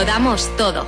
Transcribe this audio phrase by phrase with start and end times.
[0.00, 0.86] Lo damos todo.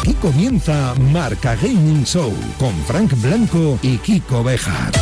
[0.00, 4.92] Aquí comienza Marca Gaming Show con Frank Blanco y Kiko Bejar.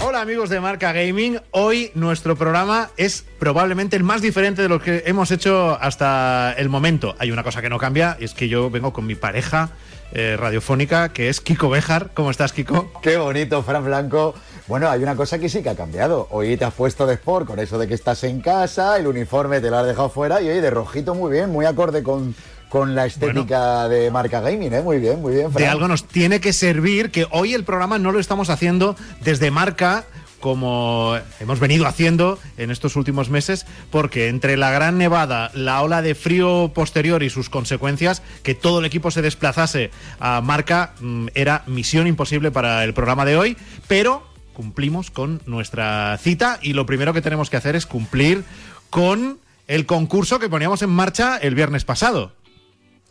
[0.00, 4.80] Hola amigos de Marca Gaming, hoy nuestro programa es probablemente el más diferente de lo
[4.80, 7.16] que hemos hecho hasta el momento.
[7.18, 9.70] Hay una cosa que no cambia, y es que yo vengo con mi pareja
[10.12, 12.10] eh, radiofónica, que es Kiko Bejar.
[12.14, 12.92] ¿Cómo estás, Kiko?
[13.02, 14.34] Qué bonito, Fran Blanco.
[14.68, 16.28] Bueno, hay una cosa que sí que ha cambiado.
[16.30, 19.60] Hoy te has puesto de sport con eso de que estás en casa, el uniforme
[19.60, 22.34] te lo has dejado fuera y hoy de rojito muy bien, muy acorde con,
[22.68, 24.82] con la estética de marca gaming, ¿eh?
[24.82, 25.50] Muy bien, muy bien.
[25.50, 25.62] Fran.
[25.62, 29.50] De algo nos tiene que servir que hoy el programa no lo estamos haciendo desde
[29.50, 30.04] marca
[30.42, 36.02] como hemos venido haciendo en estos últimos meses, porque entre la gran nevada, la ola
[36.02, 41.28] de frío posterior y sus consecuencias, que todo el equipo se desplazase a marca mm,
[41.34, 46.86] era misión imposible para el programa de hoy, pero cumplimos con nuestra cita y lo
[46.86, 48.42] primero que tenemos que hacer es cumplir
[48.90, 49.38] con
[49.68, 52.32] el concurso que poníamos en marcha el viernes pasado.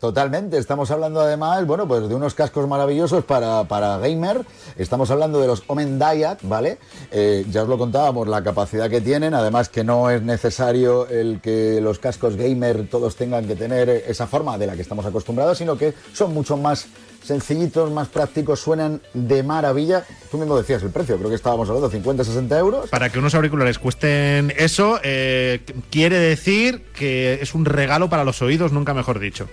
[0.02, 4.44] Totalmente, estamos hablando además, bueno, pues de unos cascos maravillosos para, para gamer,
[4.76, 6.78] estamos hablando de los Omen Diet, ¿vale?
[7.12, 11.40] Eh, ya os lo contábamos, la capacidad que tienen, además que no es necesario el
[11.40, 15.58] que los cascos gamer todos tengan que tener esa forma de la que estamos acostumbrados,
[15.58, 16.88] sino que son mucho más
[17.22, 20.04] sencillitos, más prácticos, suenan de maravilla.
[20.32, 22.90] Tú mismo decías el precio, creo que estábamos hablando de 50, 60 euros.
[22.90, 28.42] Para que unos auriculares cuesten eso, eh, quiere decir que es un regalo para los
[28.42, 29.48] oídos, nunca mejor dicho.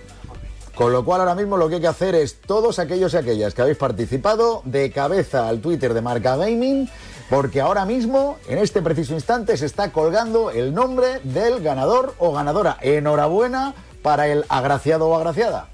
[0.74, 3.54] Con lo cual ahora mismo lo que hay que hacer es todos aquellos y aquellas
[3.54, 6.88] que habéis participado de cabeza al Twitter de Marca Gaming,
[7.28, 12.32] porque ahora mismo, en este preciso instante, se está colgando el nombre del ganador o
[12.32, 12.78] ganadora.
[12.80, 15.68] Enhorabuena para el agraciado o agraciada.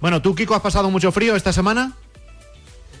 [0.00, 1.96] Bueno, ¿tú, Kiko, has pasado mucho frío esta semana?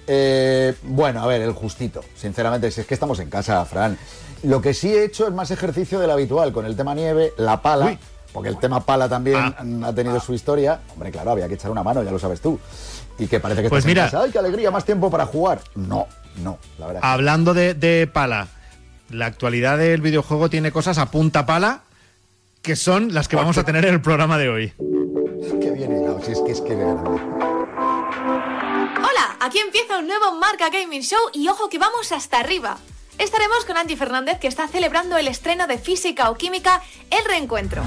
[0.06, 2.02] Eh, bueno, a ver, el justito.
[2.16, 3.96] Sinceramente, si es que estamos en casa, Fran.
[4.42, 7.62] Lo que sí he hecho es más ejercicio del habitual, con el tema nieve, la
[7.62, 7.86] pala.
[7.86, 7.98] Uy
[8.32, 9.88] porque el tema pala también ah.
[9.88, 10.80] ha tenido su historia.
[10.92, 12.58] Hombre, claro, había que echar una mano, ya lo sabes tú.
[13.18, 14.70] Y que parece que pues mira, ¡ay, qué alegría!
[14.70, 15.60] Más tiempo para jugar.
[15.74, 16.06] No,
[16.42, 17.02] no, la verdad.
[17.04, 18.48] Hablando de, de, pala,
[19.10, 21.82] la actualidad del videojuego tiene cosas a punta pala
[22.62, 24.72] que son las que vamos a tener en el programa de hoy.
[25.60, 27.16] Qué bien hilado, si es que es que Hola,
[29.40, 32.78] aquí empieza un nuevo Marca Gaming Show y ojo que vamos hasta arriba.
[33.18, 37.82] Estaremos con Angie Fernández que está celebrando el estreno de Física o Química El Reencuentro.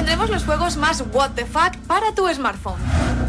[0.00, 2.80] Tendremos los juegos más what the fuck para tu smartphone.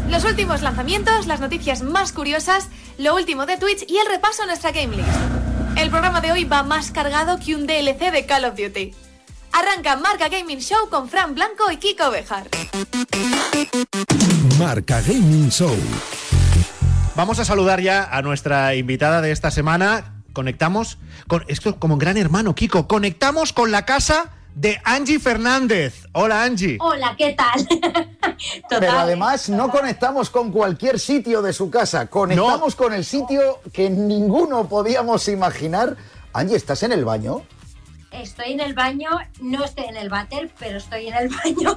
[0.08, 4.46] Los últimos lanzamientos, las noticias más curiosas, lo último de Twitch y el repaso a
[4.46, 5.10] nuestra game list.
[5.76, 8.94] El programa de hoy va más cargado que un DLC de Call of Duty.
[9.52, 12.48] Arranca Marca Gaming Show con Fran Blanco y Kiko Bejar.
[14.58, 15.76] Marca Gaming Show.
[17.14, 20.22] Vamos a saludar ya a nuestra invitada de esta semana.
[20.32, 20.96] Conectamos
[21.28, 22.88] con esto como un gran hermano, Kiko.
[22.88, 26.06] Conectamos con la casa de Angie Fernández.
[26.12, 26.76] Hola Angie.
[26.80, 27.66] Hola, ¿qué tal?
[28.68, 33.88] Pero además no conectamos con cualquier sitio de su casa, conectamos con el sitio que
[33.88, 35.96] ninguno podíamos imaginar.
[36.32, 37.42] Angie, ¿estás en el baño?
[38.10, 41.76] Estoy en el baño, no estoy en el váter, pero estoy en el baño.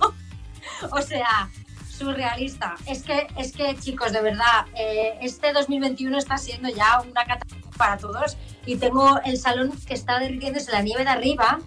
[0.92, 1.50] o sea,
[1.88, 2.76] surrealista.
[2.86, 7.66] Es que, es que chicos, de verdad, eh, este 2021 está siendo ya una catástrofe
[7.78, 11.60] para todos y tengo el salón que está derritiéndose la nieve de arriba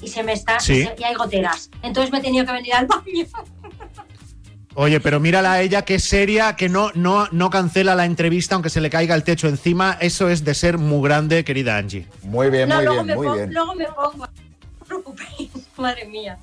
[0.00, 1.70] y se me está y, hay goteras.
[1.82, 3.26] Entonces me he tenido que venir al baño.
[4.74, 8.54] Oye, pero mírala a ella que es seria, que no, no, no cancela la entrevista
[8.54, 9.98] aunque se le caiga el techo encima.
[10.00, 12.06] Eso es de ser muy grande, querida Angie.
[12.22, 13.52] Muy bien, muy bien, muy bien.
[13.52, 16.38] Luego me pongo, no os preocupéis, madre mía.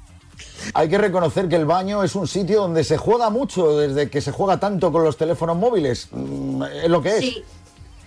[0.74, 4.20] Hay que reconocer que el baño es un sitio donde se juega mucho, desde que
[4.20, 6.10] se juega tanto con los teléfonos móviles.
[6.12, 7.20] Mm, es lo que es.
[7.20, 7.44] Sí,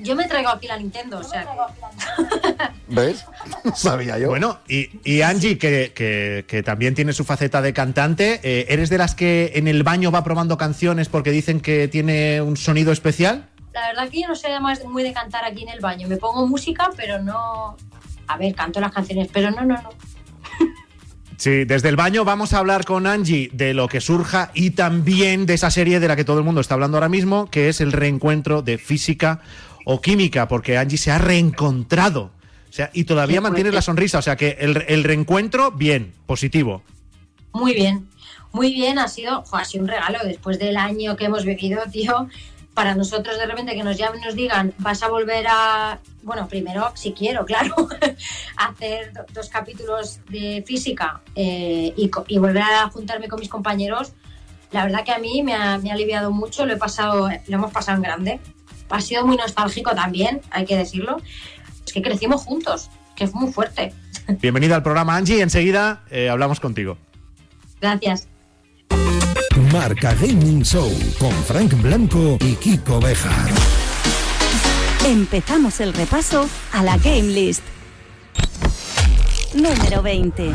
[0.01, 1.47] yo me traigo aquí la Nintendo, o sea.
[2.89, 3.25] ¿Ves?
[3.75, 4.29] Sabía yo.
[4.29, 9.53] Bueno, y, Angie, que, también tiene su faceta de cantante, eh, ¿eres de las que
[9.55, 13.49] en el baño va probando canciones porque dicen que tiene un sonido especial?
[13.73, 16.09] La verdad que yo no soy además muy de cantar aquí en el baño.
[16.09, 17.77] Me pongo música, pero no.
[18.27, 19.91] A ver, canto las canciones, pero no, no, no.
[21.39, 25.47] Sí, desde el baño vamos a hablar con Angie de lo que surja y también
[25.47, 27.81] de esa serie de la que todo el mundo está hablando ahora mismo, que es
[27.81, 29.41] el reencuentro de física
[29.91, 32.31] o química, porque Angie se ha reencontrado.
[32.69, 34.19] O sea, y todavía mantiene la sonrisa.
[34.19, 36.83] O sea que el, reencuentro, bien, positivo.
[37.55, 38.07] Muy bien,
[38.53, 38.99] muy bien.
[38.99, 42.29] Ha sido, ha sido un regalo después del año que hemos vivido, tío.
[42.75, 45.99] Para nosotros, de repente, que nos llamen y nos digan, vas a volver a.
[46.23, 47.75] Bueno, primero, si quiero, claro,
[48.59, 54.13] hacer dos capítulos de física eh, y, y volver a juntarme con mis compañeros
[54.71, 57.55] la verdad que a mí me ha, me ha aliviado mucho, lo he pasado, lo
[57.55, 58.41] hemos pasado en grande.
[58.91, 61.21] Ha sido muy nostálgico también, hay que decirlo.
[61.87, 63.93] Es que crecimos juntos, que es muy fuerte.
[64.41, 65.41] Bienvenida al programa, Angie.
[65.41, 66.99] Enseguida eh, hablamos contigo.
[67.81, 68.29] Gracias.
[69.73, 73.31] Marca Gaming Show con Frank Blanco y Kiko Beja.
[75.05, 77.63] Empezamos el repaso a la Game List.
[79.55, 80.53] Número 20.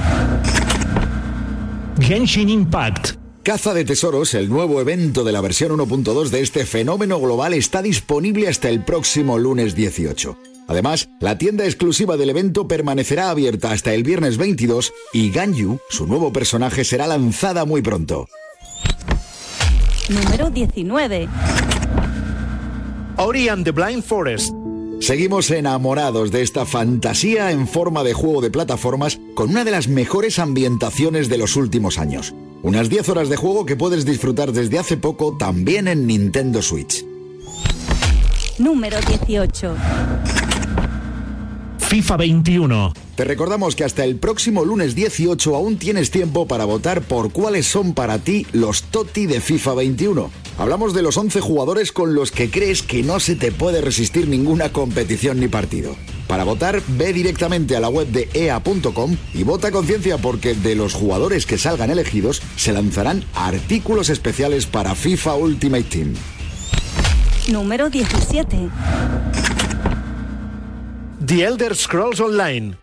[1.99, 3.22] Genshin Impact.
[3.43, 7.81] Caza de Tesoros, el nuevo evento de la versión 1.2 de este fenómeno global, está
[7.81, 10.37] disponible hasta el próximo lunes 18.
[10.69, 16.07] Además, la tienda exclusiva del evento permanecerá abierta hasta el viernes 22 y Ganyu, su
[16.07, 18.29] nuevo personaje, será lanzada muy pronto.
[20.07, 21.27] Número 19.
[23.17, 24.53] Ori and the Blind Forest.
[25.01, 29.89] Seguimos enamorados de esta fantasía en forma de juego de plataformas con una de las
[29.89, 32.33] mejores ambientaciones de los últimos años.
[32.63, 37.03] Unas 10 horas de juego que puedes disfrutar desde hace poco también en Nintendo Switch.
[38.57, 39.75] Número 18.
[41.79, 42.93] FIFA 21.
[43.15, 47.67] Te recordamos que hasta el próximo lunes 18 aún tienes tiempo para votar por cuáles
[47.67, 50.31] son para ti los TOTI de FIFA 21.
[50.57, 54.27] Hablamos de los 11 jugadores con los que crees que no se te puede resistir
[54.27, 55.95] ninguna competición ni partido.
[56.27, 60.95] Para votar, ve directamente a la web de EA.com y vota conciencia porque de los
[60.95, 66.15] jugadores que salgan elegidos se lanzarán artículos especiales para FIFA Ultimate Team.
[67.47, 68.69] Número 17.
[71.23, 72.82] The Elder Scrolls Online.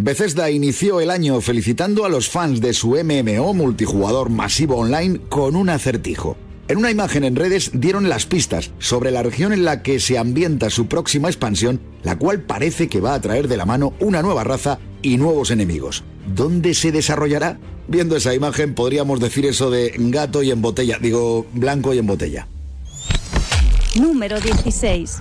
[0.00, 5.56] Bethesda inició el año felicitando a los fans de su MMO multijugador masivo online con
[5.56, 6.36] un acertijo.
[6.68, 10.16] En una imagen en redes dieron las pistas sobre la región en la que se
[10.16, 14.22] ambienta su próxima expansión, la cual parece que va a traer de la mano una
[14.22, 16.04] nueva raza y nuevos enemigos.
[16.32, 17.58] ¿Dónde se desarrollará?
[17.88, 22.06] Viendo esa imagen podríamos decir eso de gato y en botella, digo blanco y en
[22.06, 22.46] botella.
[23.96, 25.16] Número 16.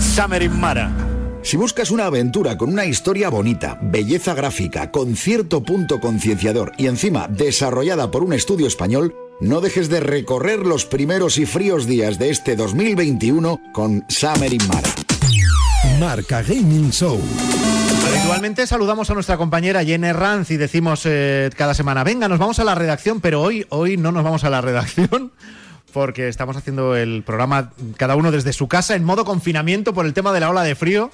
[0.00, 1.05] Summer in Mara.
[1.46, 6.88] Si buscas una aventura con una historia bonita, belleza gráfica, con cierto punto concienciador y
[6.88, 12.18] encima desarrollada por un estudio español, no dejes de recorrer los primeros y fríos días
[12.18, 14.88] de este 2021 con Summer in Mara.
[16.00, 17.20] Marca Gaming Show.
[18.08, 22.58] Habitualmente saludamos a nuestra compañera Jenny Ranz y decimos eh, cada semana, venga, nos vamos
[22.58, 25.30] a la redacción, pero hoy, hoy no nos vamos a la redacción
[25.92, 30.12] porque estamos haciendo el programa cada uno desde su casa en modo confinamiento por el
[30.12, 31.12] tema de la ola de frío.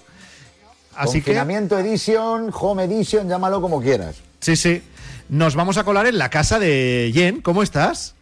[0.94, 4.16] Así Confinamiento Edition, Home Edition, llámalo como quieras.
[4.40, 4.82] que, sí, sí,
[5.28, 7.40] nos vamos a colar en la casa de Jen.
[7.40, 8.14] ¿Cómo estás?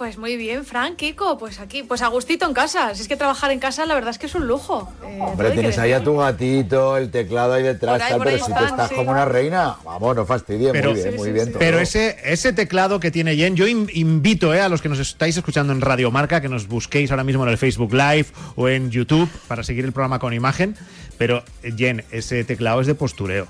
[0.00, 2.94] Pues muy bien, Frank, Kiko, pues aquí, pues a gustito en casa.
[2.94, 4.90] Si es que trabajar en casa, la verdad es que es un lujo.
[5.04, 8.36] Eh, Hombre, tienes ahí a tu gatito, el teclado ahí detrás, ahí, tal, pero ahí
[8.38, 8.94] si están, te estás sí.
[8.94, 11.44] como una reina, vamos, no fastidies, Pero- muy bien, Sí, muy sí, bien.
[11.44, 11.50] sí.
[11.52, 11.58] todo.
[11.58, 14.98] Pero ese, ese teclado que tiene Jen, yo in- invito eh, a los que nos
[15.00, 18.70] estáis escuchando en Radio Marca que nos busquéis ahora mismo en el Facebook Live o
[18.70, 20.78] en YouTube para seguir el programa con imagen.
[21.18, 23.48] Pero, eh, Jen, ese teclado es de postureo,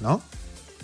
[0.00, 0.22] ¿no?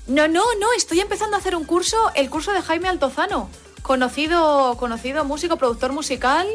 [0.09, 3.49] No, no, no, estoy empezando a hacer un curso, el curso de Jaime Altozano,
[3.87, 6.47] conocido, conocido músico, productor musical.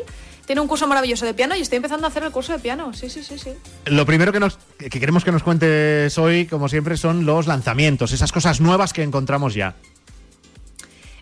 [0.45, 2.93] Tiene un curso maravilloso de piano y estoy empezando a hacer el curso de piano.
[2.93, 3.51] Sí, sí, sí, sí.
[3.85, 8.11] Lo primero que, nos, que queremos que nos cuentes hoy, como siempre, son los lanzamientos,
[8.11, 9.75] esas cosas nuevas que encontramos ya.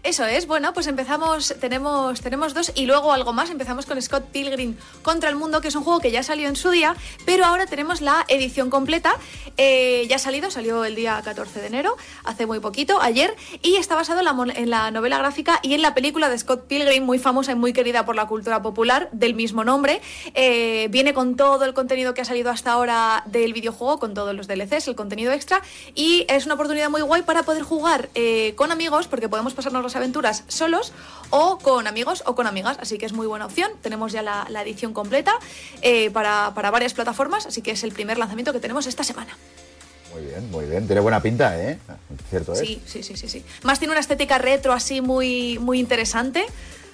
[0.09, 3.51] Eso es, bueno, pues empezamos, tenemos, tenemos dos y luego algo más.
[3.51, 6.55] Empezamos con Scott Pilgrim contra el Mundo, que es un juego que ya salió en
[6.55, 6.95] su día,
[7.27, 9.15] pero ahora tenemos la edición completa.
[9.55, 13.75] Eh, ya ha salido, salió el día 14 de enero, hace muy poquito, ayer, y
[13.75, 17.03] está basado en la, en la novela gráfica y en la película de Scott Pilgrim,
[17.03, 20.01] muy famosa y muy querida por la cultura popular, del mismo nombre.
[20.33, 24.33] Eh, viene con todo el contenido que ha salido hasta ahora del videojuego, con todos
[24.33, 25.61] los DLCs, el contenido extra,
[25.93, 29.83] y es una oportunidad muy guay para poder jugar eh, con amigos, porque podemos pasarnos
[29.83, 30.91] las aventuras solos
[31.29, 33.71] o con amigos o con amigas, así que es muy buena opción.
[33.81, 35.33] Tenemos ya la, la edición completa
[35.81, 39.37] eh, para, para varias plataformas, así que es el primer lanzamiento que tenemos esta semana.
[40.13, 40.87] Muy bien, muy bien.
[40.87, 41.77] Tiene buena pinta, ¿eh?
[42.29, 42.59] Cierto es.
[42.59, 43.45] Sí, sí, sí, sí, sí.
[43.63, 46.45] Más tiene una estética retro así muy, muy interesante,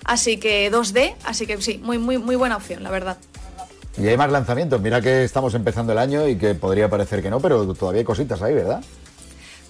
[0.03, 3.17] así que 2D, así que sí, muy, muy, muy buena opción, la verdad.
[3.97, 4.81] Y hay más lanzamientos.
[4.81, 8.05] Mira que estamos empezando el año y que podría parecer que no, pero todavía hay
[8.05, 8.83] cositas ahí, ¿verdad?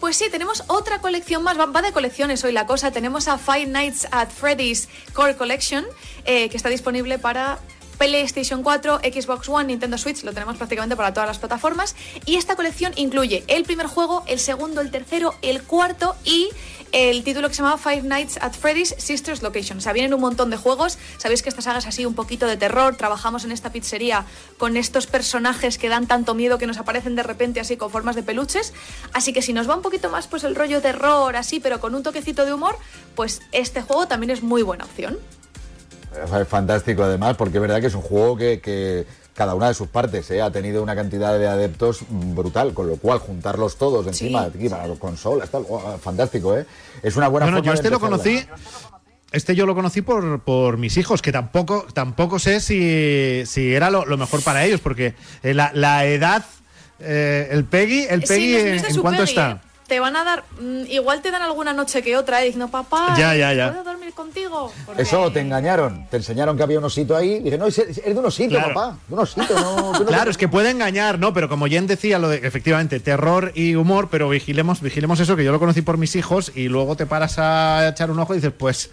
[0.06, 2.92] Pues sí, tenemos otra colección más, va de colecciones hoy la cosa.
[2.92, 5.84] Tenemos a Five Nights at Freddy's Core Collection,
[6.26, 7.58] eh, que está disponible para
[7.98, 11.96] PlayStation 4, Xbox One, Nintendo Switch, lo tenemos prácticamente para todas las plataformas.
[12.28, 16.50] Y esta colección incluye el primer juego, el segundo, el tercero, el cuarto y
[16.96, 19.80] el título que se llama Five Nights at Freddy's Sisters Location.
[19.80, 20.98] O sea, vienen un montón de juegos.
[21.18, 22.96] Sabéis que esta saga es así un poquito de terror.
[22.96, 24.24] Trabajamos en esta pizzería
[24.58, 28.16] con estos personajes que dan tanto miedo que nos aparecen de repente así con formas
[28.16, 28.74] de peluches.
[29.12, 31.96] Así que si nos va un poquito más pues el rollo terror así, pero con
[31.96, 32.78] un toquecito de humor,
[33.14, 35.18] pues este juego también es muy buena opción.
[36.48, 40.32] Fantástico además, porque es verdad que es un juego que cada una de sus partes
[40.32, 40.42] ¿eh?
[40.42, 44.88] ha tenido una cantidad de adeptos brutal, con lo cual juntarlos todos encima, aquí, para
[44.88, 46.66] las consolas, tal, oh, fantástico, ¿eh?
[47.04, 48.18] Es una buena Bueno, forma yo de este lo empezarla.
[48.18, 48.48] conocí.
[49.32, 53.90] Este yo lo conocí por, por mis hijos, que tampoco, tampoco sé si, si era
[53.90, 55.14] lo, lo mejor para ellos, porque
[55.44, 56.46] eh, la, la edad,
[57.00, 59.62] eh, el Peggy, el Sí, Peggy, los ¿en, de cuánto Peggy, está?
[59.88, 62.46] Te van a dar, mm, igual te dan alguna noche que otra, ¿eh?
[62.46, 63.70] diciendo, papá, Ya, ya, ya.
[63.72, 64.74] ¿puedo dormir contigo?
[64.86, 67.34] Porque- Eso te engañaron, te enseñaron que había un osito ahí.
[67.34, 68.74] Y dije, no, es, es de un osito, Claro.
[68.74, 68.98] papá.
[69.08, 71.34] De un osito, no- Claro, es que puede engañar, ¿no?
[71.34, 75.44] Pero como Jen decía, lo de efectivamente terror y humor, pero vigilemos, vigilemos eso, que
[75.44, 78.38] yo lo conocí por mis hijos y luego te paras a echar un ojo y
[78.38, 78.90] dices, pues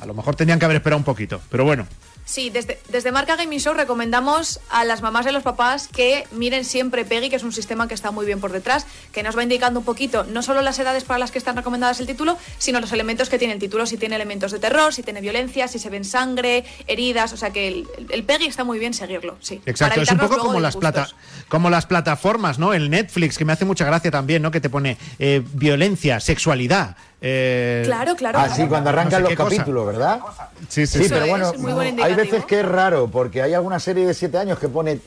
[0.00, 1.40] a lo mejor tenían que haber esperado un poquito.
[1.50, 1.86] Pero bueno,
[2.24, 6.26] Sí, desde, desde Marca Gaming Show recomendamos a las mamás y a los papás que
[6.30, 9.36] miren siempre Peggy, que es un sistema que está muy bien por detrás, que nos
[9.36, 12.38] va indicando un poquito no solo las edades para las que están recomendadas el título,
[12.58, 15.66] sino los elementos que tiene el título, si tiene elementos de terror, si tiene violencia,
[15.66, 19.36] si se ven sangre, heridas, o sea que el, el Peggy está muy bien seguirlo,
[19.40, 19.60] sí.
[19.66, 21.08] Exacto, es un poco como las, plata,
[21.48, 22.72] como las plataformas, ¿no?
[22.72, 24.50] El Netflix, que me hace mucha gracia también, ¿no?
[24.50, 26.96] Que te pone eh, violencia, sexualidad.
[27.20, 28.38] Eh, Claro, claro.
[28.38, 28.62] Ah, claro.
[28.62, 29.56] sí, cuando arrancan No sé los cosa.
[29.56, 30.20] capítulos, ¿verdad?
[30.68, 31.10] Sí, sí, Sí, sí.
[31.10, 34.06] pero es, bueno, es muy buen hay veces que es raro, porque hay alguna serie
[34.06, 35.00] de siete años que pone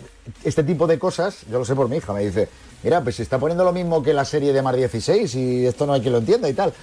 [0.43, 1.37] este tipo de cosas.
[1.49, 2.49] Yo lo sé por mi hija, me dice,
[2.83, 5.85] mira, pues se está poniendo lo mismo que la serie de Mar 16 y esto
[5.85, 6.73] no hay quien lo entienda y tal.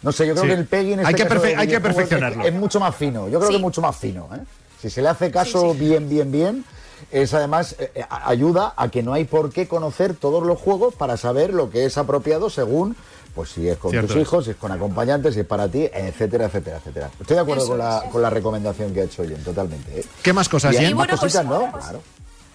[0.00, 0.50] No sé, yo creo Sí.
[0.50, 2.44] que el Peggy en este Hay que de hay que es- perfeccionarlo.
[2.44, 3.48] Es, mucho más fino, yo creo Sí.
[3.54, 4.28] que es mucho más fino.
[4.34, 4.38] ¿eh?
[4.80, 5.86] Si se le hace caso Sí, sí.
[5.88, 6.64] bien, bien, bien,
[7.10, 11.16] es además eh, ayuda a que no hay por qué conocer todos los juegos para
[11.16, 12.94] saber lo que es apropiado según
[13.38, 14.22] pues si es con Cierto tus es.
[14.22, 17.08] hijos, si es con acompañantes, si es para ti, etcétera, etcétera, etcétera.
[17.20, 20.00] Estoy de acuerdo con la, con la recomendación que ha hecho Jen, totalmente.
[20.00, 20.04] ¿eh?
[20.24, 20.86] ¿Qué más cosas, Jen?
[20.86, 21.70] más bueno, pues- cositas, ¿no?
[21.70, 22.02] Claro.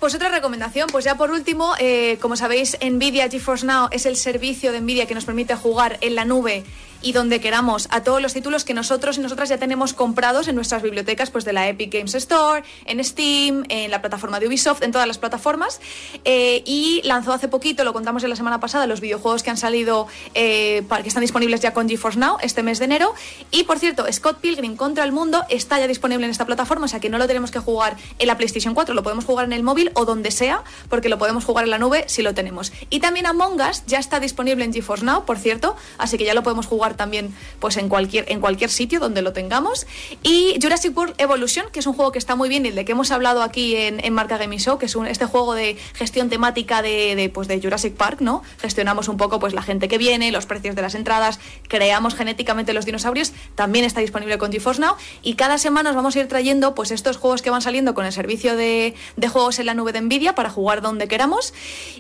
[0.02, 4.18] Pues otra recomendación, pues ya por último, eh, como sabéis, Nvidia GeForce Now es el
[4.18, 6.66] servicio de Nvidia que nos permite jugar en la nube
[7.04, 10.56] y donde queramos a todos los títulos que nosotros y nosotras ya tenemos comprados en
[10.56, 14.82] nuestras bibliotecas, pues de la Epic Games Store, en Steam, en la plataforma de Ubisoft,
[14.82, 15.82] en todas las plataformas.
[16.24, 19.58] Eh, y lanzó hace poquito, lo contamos en la semana pasada, los videojuegos que han
[19.58, 23.14] salido, eh, que están disponibles ya con GeForce Now este mes de enero.
[23.52, 26.88] Y por cierto, Scott Pilgrim contra el mundo está ya disponible en esta plataforma, o
[26.88, 29.54] sea que no lo tenemos que jugar en la PlayStation 4, lo podemos jugar en
[29.54, 32.72] el móvil o donde sea, porque lo podemos jugar en la nube si lo tenemos.
[32.90, 36.34] Y también Among Us ya está disponible en GeForce Now, por cierto, así que ya
[36.34, 39.88] lo podemos jugar también pues en cualquier, en cualquier sitio donde lo tengamos.
[40.22, 42.92] Y Jurassic World Evolution, que es un juego que está muy bien y del que
[42.92, 46.30] hemos hablado aquí en, en Marca Gaming Show, que es un, este juego de gestión
[46.30, 48.44] temática de, de, pues de Jurassic Park, ¿no?
[48.60, 52.74] Gestionamos un poco pues la gente que viene, los precios de las entradas, creamos genéticamente
[52.74, 56.28] los dinosaurios, también está disponible con GeForce Now y cada semana os vamos a ir
[56.28, 59.74] trayendo pues estos juegos que van saliendo con el servicio de, de juegos en la
[59.74, 61.54] nube de Nvidia para jugar donde queramos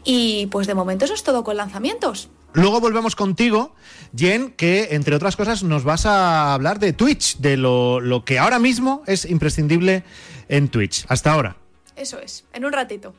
[0.03, 2.29] y pues de momento eso es todo con lanzamientos.
[2.53, 3.75] Luego volvemos contigo,
[4.15, 8.39] Jen, que entre otras cosas nos vas a hablar de Twitch, de lo, lo que
[8.39, 10.03] ahora mismo es imprescindible
[10.49, 11.05] en Twitch.
[11.07, 11.57] Hasta ahora.
[11.95, 13.13] Eso es, en un ratito.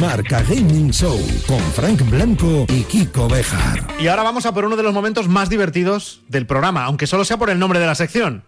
[0.00, 3.86] Marca Gaming Show con Frank Blanco y Kiko Bejar.
[4.00, 7.24] Y ahora vamos a por uno de los momentos más divertidos del programa, aunque solo
[7.24, 8.42] sea por el nombre de la sección.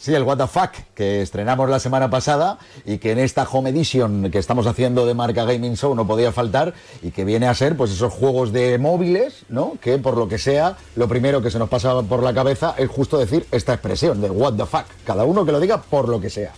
[0.00, 3.68] Sí, el What the Fuck, que estrenamos la semana pasada y que en esta Home
[3.68, 7.54] Edition que estamos haciendo de marca Gaming Show no podía faltar y que viene a
[7.54, 9.74] ser pues esos juegos de móviles, ¿no?
[9.78, 12.88] Que por lo que sea, lo primero que se nos pasa por la cabeza es
[12.88, 14.86] justo decir esta expresión de What the Fuck.
[15.04, 16.52] Cada uno que lo diga por lo que sea.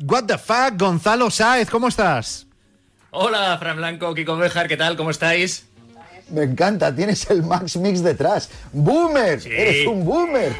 [0.00, 2.46] What the fuck, Gonzalo Sáez, ¿cómo estás?
[3.10, 4.96] Hola, Fran Blanco, Kiko Bejar, ¿qué tal?
[4.96, 5.67] ¿Cómo estáis?
[6.30, 8.50] Me encanta, tienes el Max Mix detrás.
[8.72, 9.40] ¡Boomer!
[9.40, 9.50] Sí.
[9.50, 10.52] ¡Eres un boomer!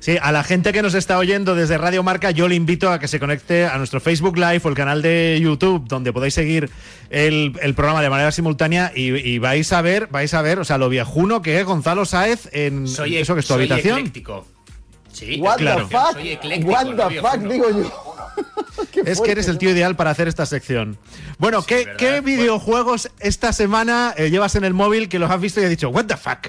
[0.00, 2.98] Sí, a la gente que nos está oyendo desde Radio Marca, yo le invito a
[2.98, 6.68] que se conecte a nuestro Facebook Live o el canal de YouTube, donde podéis seguir
[7.10, 10.64] el, el programa de manera simultánea y, y vais a ver, vais a ver, o
[10.64, 13.98] sea, lo viejuno que es Gonzalo Sáez en Soy, eso que es tu soy habitación.
[13.98, 14.46] ecléctico.
[15.14, 15.86] Sí, What claro.
[15.88, 16.12] the fuck?
[16.12, 18.14] Soy ecléctico, What no the fuck, digo yo.
[19.06, 20.98] Es que eres el tío ideal para hacer esta sección.
[21.38, 21.96] Bueno, Sí, ¿qué, ¿verdad?
[21.96, 22.22] ¿qué Bueno.
[22.22, 25.88] videojuegos esta semana eh, llevas en el móvil que los has visto y has dicho,
[25.90, 26.48] what the fuck?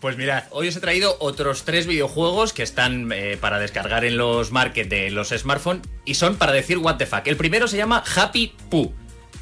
[0.00, 4.16] Pues mirad, hoy os he traído otros tres videojuegos que están eh, para descargar en
[4.16, 7.26] los market de los smartphones y son para decir what the fuck.
[7.26, 8.92] El primero se llama Happy Poo,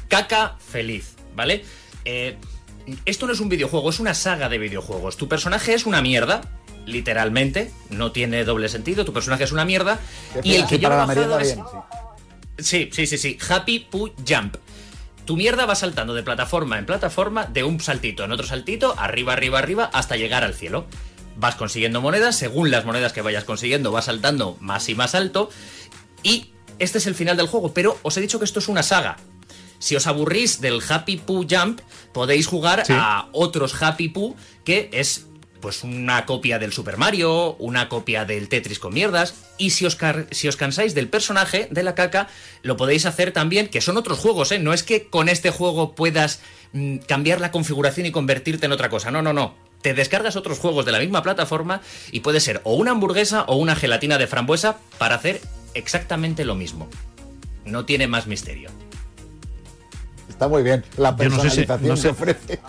[0.09, 1.63] caca feliz, ¿vale?
[2.05, 2.37] Eh,
[3.05, 5.15] esto no es un videojuego, es una saga de videojuegos.
[5.17, 6.41] Tu personaje es una mierda,
[6.85, 9.99] literalmente, no tiene doble sentido, tu personaje es una mierda
[10.43, 11.55] y el Sí, que yo he bajado merienda es...
[11.55, 11.79] bien, sí.
[12.61, 13.37] Sí, sí, sí, sí.
[13.49, 14.57] Happy Poo Jump.
[15.25, 19.33] Tu mierda va saltando de plataforma en plataforma, de un saltito en otro saltito, arriba,
[19.33, 20.85] arriba, arriba, hasta llegar al cielo.
[21.37, 25.49] Vas consiguiendo monedas, según las monedas que vayas consiguiendo, vas saltando más y más alto.
[26.21, 28.83] Y este es el final del juego, pero os he dicho que esto es una
[28.83, 29.15] saga.
[29.77, 31.79] Si os aburrís del Happy Poo Jump,
[32.11, 32.91] podéis jugar Sí.
[32.93, 35.27] a otros Happy Poo, que es
[35.61, 39.97] pues una copia del Super Mario, una copia del Tetris con mierdas, y si os,
[40.31, 42.27] si os cansáis del personaje, de la caca,
[42.61, 44.59] lo podéis hacer también, que son otros juegos, ¿eh?
[44.59, 46.39] No es que con este juego puedas
[46.73, 49.55] mm, cambiar la configuración y convertirte en otra cosa, no, no, no.
[49.81, 53.55] Te descargas otros juegos de la misma plataforma y puede ser o una hamburguesa o
[53.55, 55.39] una gelatina de frambuesa para hacer
[55.73, 56.89] exactamente lo mismo.
[57.65, 58.69] No tiene más misterio.
[60.27, 62.59] Está muy bien la Yo no sé si- personalización que ofrece.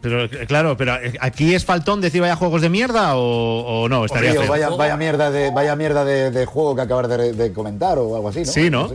[0.00, 3.88] Pero eh, claro, pero eh, aquí es faltón decir vaya juegos de mierda o, o
[3.88, 4.46] no, estaría feo.
[4.48, 8.14] vaya, vaya mierda, de, vaya mierda de, de juego que acabas de, de comentar o
[8.16, 8.46] algo así, ¿no?
[8.46, 8.90] Sí, ¿no?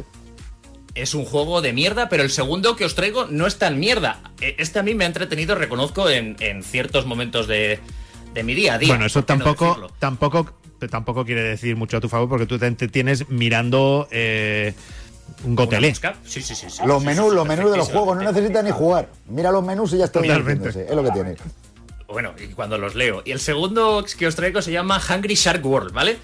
[0.95, 4.21] Es un juego de mierda, pero el segundo que os traigo no es tan mierda.
[4.39, 7.79] E- Este a mí me ha entretenido, reconozco, en, en ciertos momentos de,
[8.33, 8.87] de mi día a día.
[8.89, 10.53] Bueno, eso ¿por qué no tampoco, tampoco,
[10.89, 14.75] tampoco quiere decir mucho a tu favor porque tú te te tienes mirando eh, un
[14.75, 15.04] ¿Una
[15.43, 15.93] gotelé.
[15.93, 16.69] Sí, sí, sí.
[16.69, 19.09] sí, Los sí, menús, sí, los menús de los juegos, no necesitas ni jugar.
[19.27, 21.35] Mira los menús y ya está Es lo que tiene.
[22.07, 23.21] Bueno, y cuando los leo.
[23.25, 26.17] Y el segundo que os traigo se llama Hungry Shark World, ¿vale?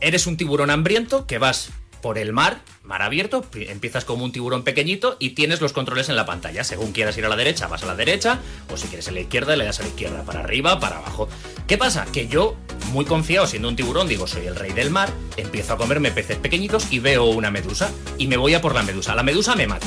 [0.00, 1.70] Eres un tiburón hambriento que vas
[2.04, 6.10] por el mar, mar abierto, pi- empiezas como un tiburón pequeñito y tienes los controles
[6.10, 6.62] en la pantalla.
[6.62, 9.20] Según quieras ir a la derecha, vas a la derecha, o si quieres a la
[9.20, 11.30] izquierda, le das a la izquierda, para arriba, para abajo.
[11.66, 12.04] ¿Qué pasa?
[12.12, 12.56] Que yo,
[12.92, 16.36] muy confiado siendo un tiburón, digo, soy el rey del mar, empiezo a comerme peces
[16.36, 19.14] pequeñitos y veo una medusa y me voy a por la medusa.
[19.14, 19.86] La medusa me mata.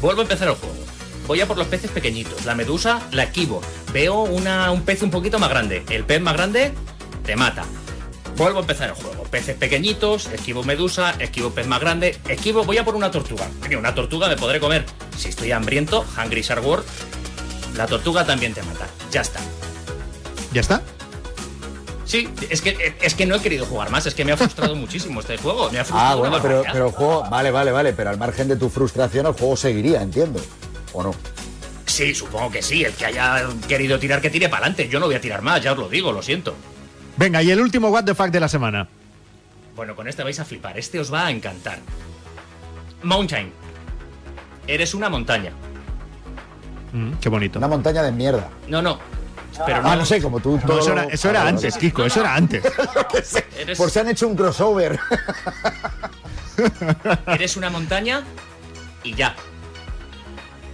[0.00, 0.74] Vuelvo a empezar el juego.
[1.26, 2.46] Voy a por los peces pequeñitos.
[2.46, 3.60] La medusa la esquivo.
[3.92, 5.84] Veo una, un pez un poquito más grande.
[5.90, 6.72] El pez más grande
[7.22, 7.66] te mata.
[8.40, 9.24] Vuelvo a empezar el juego.
[9.24, 13.46] Peces pequeñitos, esquivo medusa, esquivo pez más grande, esquivo, voy a por una tortuga.
[13.78, 14.86] Una tortuga me podré comer.
[15.18, 16.86] Si estoy hambriento, Hungry Shark World,
[17.76, 18.86] la tortuga también te mata.
[19.10, 19.40] Ya está.
[20.54, 20.80] ¿Ya está?
[22.06, 24.74] Sí, es que, es que no he querido jugar más, es que me ha frustrado
[24.84, 25.70] muchísimo este juego.
[25.70, 28.48] Me ha frustrado Ah, bueno, pero, pero el juego, vale, vale, vale, pero al margen
[28.48, 30.40] de tu frustración, el juego seguiría, entiendo.
[30.94, 31.14] ¿O no?
[31.84, 32.84] Sí, supongo que sí.
[32.84, 34.88] El que haya querido tirar, que tire para adelante.
[34.88, 36.54] Yo no voy a tirar más, ya os lo digo, lo siento.
[37.20, 38.88] Venga, y el último What the Fuck de la semana.
[39.76, 40.78] Bueno, con este vais a flipar.
[40.78, 41.78] Este os va a encantar.
[43.02, 43.52] Mountain.
[44.66, 45.52] Eres una montaña.
[46.94, 47.58] Mm, qué bonito.
[47.58, 48.48] Una montaña de mierda.
[48.68, 48.98] No, no.
[49.66, 50.58] Pero Ah, no sé, como tú.
[50.66, 52.64] No, eso era, eso era Ah, antes, Kiko, eso era antes.
[53.58, 54.98] Eres, Por si han hecho un crossover.
[57.26, 58.22] eres una montaña
[59.02, 59.34] y ya.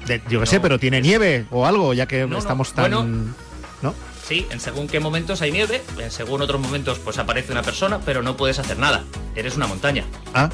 [0.07, 2.93] De- yo qué sé, pero tiene nieve o algo, ya que estamos tan.
[2.93, 3.35] Bueno.
[3.83, 3.95] ¿No?
[4.27, 8.01] Sí, en según qué momentos hay nieve, en según otros momentos pues aparece una persona,
[8.05, 9.05] pero no puedes hacer nada.
[9.37, 10.05] Eres una montaña.
[10.35, 10.51] Ah,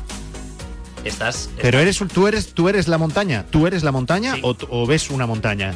[1.05, 1.49] Estás.
[1.61, 3.47] pero eres, un- tú eres, tú eres la montaña.
[3.51, 4.43] ¿Tú eres la montaña Sí.
[4.45, 5.75] o, ves una montaña?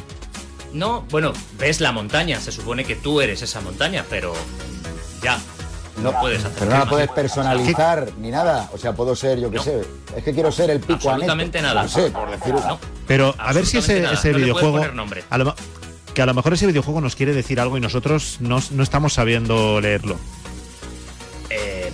[0.73, 2.39] No, bueno, ves la montaña.
[2.39, 4.33] Se supone que tú eres esa montaña, pero
[5.23, 5.39] ya.
[6.03, 8.69] No puedes hacer Pero no la puedes personalizar ni nada.
[8.71, 9.63] O sea, puedo ser, yo qué No.
[9.63, 9.81] sé.
[10.15, 11.81] Es que quiero ser el pico Absolutamente nada.
[11.81, 12.79] No sé, por decir No.
[13.07, 14.77] Pero a ver si ese, ese No le puedes videojuego.
[14.77, 15.23] poner nombre.
[15.27, 15.45] a lo
[16.17, 19.13] que a lo mejor ese videojuego nos quiere decir algo y nosotros no, no estamos
[19.13, 20.17] sabiendo leerlo.
[21.51, 21.91] eh,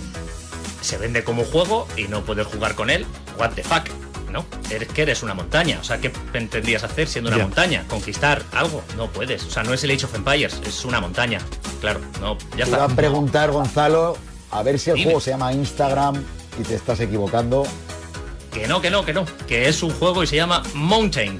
[0.80, 3.04] se vende como juego y no puedes jugar con él.
[3.38, 3.84] What the fuck,
[4.32, 4.46] ¿no?
[4.70, 5.76] Eres que eres una montaña.
[5.78, 7.84] O sea, ¿qué tendrías hacer siendo una montaña?
[7.86, 8.82] ¿Conquistar algo?
[8.96, 9.44] No puedes.
[9.44, 11.38] O sea, no es el Age of Empires, es una montaña.
[11.82, 12.84] Claro, no, ya Te iba está.
[12.84, 14.16] a preguntar, Gonzalo,
[14.50, 15.04] a ver si el Dime.
[15.04, 16.24] juego se llama Instagram
[16.58, 17.66] y te estás equivocando.
[18.50, 19.26] Que no, que no, que no.
[19.46, 21.36] Que es un juego y se llama Mountain.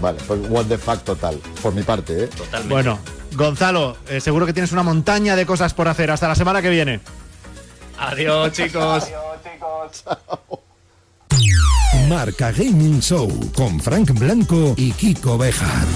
[0.00, 2.26] Vale, pues what the fuck total, por mi parte, ¿eh?
[2.28, 2.72] Totalmente.
[2.72, 2.98] Bueno,
[3.32, 6.10] Gonzalo, eh, seguro que tienes una montaña de cosas por hacer.
[6.10, 7.00] Hasta la semana que viene.
[7.98, 9.04] Adiós, chicos.
[12.08, 15.86] Marca Gaming Show con Frank Blanco y Kiko Bejar.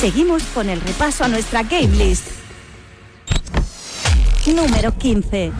[0.00, 2.26] Seguimos con el repaso a nuestra game list.
[4.46, 5.52] Número 15.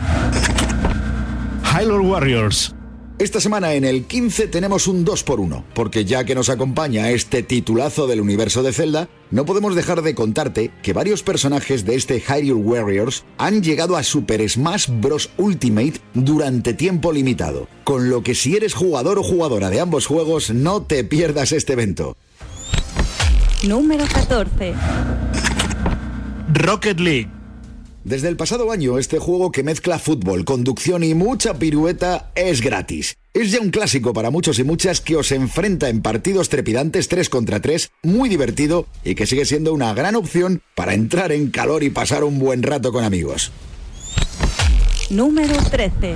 [1.63, 2.73] Hyrule Warriors.
[3.19, 8.05] Esta semana en el 15 tenemos un 2x1, porque ya que nos acompaña este titulazo
[8.05, 12.61] del universo de Zelda, no podemos dejar de contarte que varios personajes de este Hyrule
[12.61, 15.31] Warriors han llegado a Super Smash Bros.
[15.37, 20.51] Ultimate durante tiempo limitado, con lo que si eres jugador o jugadora de ambos juegos,
[20.51, 22.15] no te pierdas este evento.
[23.63, 24.75] Número 14.
[26.53, 27.36] Rocket League.
[28.07, 33.17] Desde el pasado año, este juego que mezcla fútbol, conducción y mucha pirueta es gratis.
[33.33, 37.27] Es ya un clásico para muchos y muchas que os enfrenta en partidos trepidantes 3
[37.27, 41.83] contra 3, muy divertido y que sigue siendo una gran opción para entrar en calor
[41.83, 43.51] y pasar un buen rato con amigos.
[45.09, 46.15] Número 13.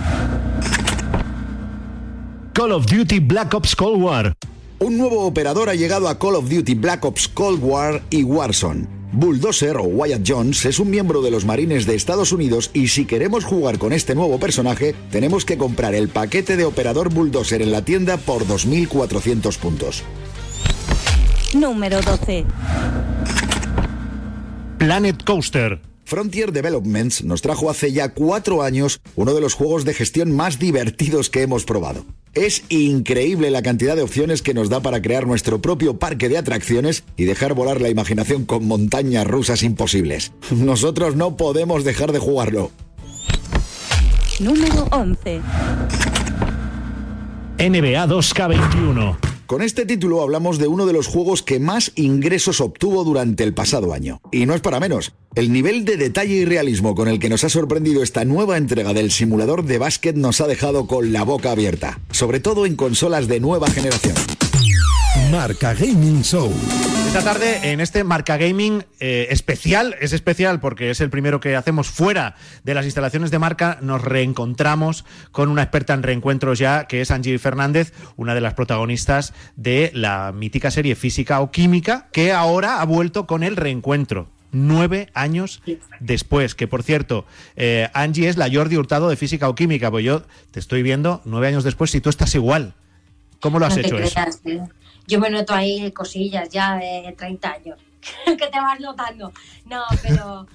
[2.54, 4.34] Call of Duty Black Ops Cold War.
[4.82, 8.88] Un nuevo operador ha llegado a Call of Duty Black Ops Cold War y Warzone.
[9.12, 13.06] Bulldozer o Wyatt Jones es un miembro de los Marines de Estados Unidos y si
[13.06, 17.72] queremos jugar con este nuevo personaje tenemos que comprar el paquete de operador Bulldozer en
[17.72, 20.02] la tienda por 2.400 puntos.
[21.54, 22.46] Número 12.
[24.80, 25.91] Planet Coaster.
[26.12, 30.60] Frontier Developments nos trajo hace ya cuatro años uno de los juegos de gestión más
[30.60, 32.04] divertidos que hemos probado.
[32.34, 36.38] Es increíble la cantidad de opciones que nos da para crear nuestro propio parque de
[36.38, 40.34] atracciones y dejar volar la imaginación con montañas rusas imposibles.
[40.52, 42.72] Nosotros no podemos dejar de jugarlo.
[44.42, 45.40] Número 11.
[47.58, 49.31] NBA 2K21.
[49.52, 53.54] Con este título hablamos de uno de los juegos que más ingresos obtuvo durante el
[53.54, 54.22] pasado año.
[54.32, 55.12] Y no es para menos.
[55.36, 58.94] El nivel de detalle y realismo con el que nos ha sorprendido esta nueva entrega
[58.94, 63.28] del simulador de básquet nos ha dejado con la boca abierta, sobre todo en consolas
[63.28, 64.16] de nueva generación.
[65.32, 66.54] Marca Gaming Show.
[67.08, 71.56] Esta tarde en este Marca Gaming eh, especial, es especial porque es el primero que
[71.56, 76.86] hacemos fuera de las instalaciones de marca, nos reencontramos con una experta en reencuentros ya,
[76.86, 82.10] que es Angie Fernández, una de las protagonistas de la mítica serie Física o Química,
[82.12, 84.28] que ahora ha vuelto con el reencuentro.
[84.52, 85.62] Nueve años
[86.02, 90.04] después, que por cierto, eh, Angie es la Jordi Hurtado de Física o Química, pues
[90.04, 92.74] yo te estoy viendo nueve años después si tú estás igual.
[93.40, 94.14] ¿Cómo lo has No hecho eso?
[94.14, 94.62] creas, eh.
[95.12, 97.78] Yo me noto ahí cosillas ya de 30 años
[98.26, 99.34] que te vas notando.
[99.66, 100.48] No, pero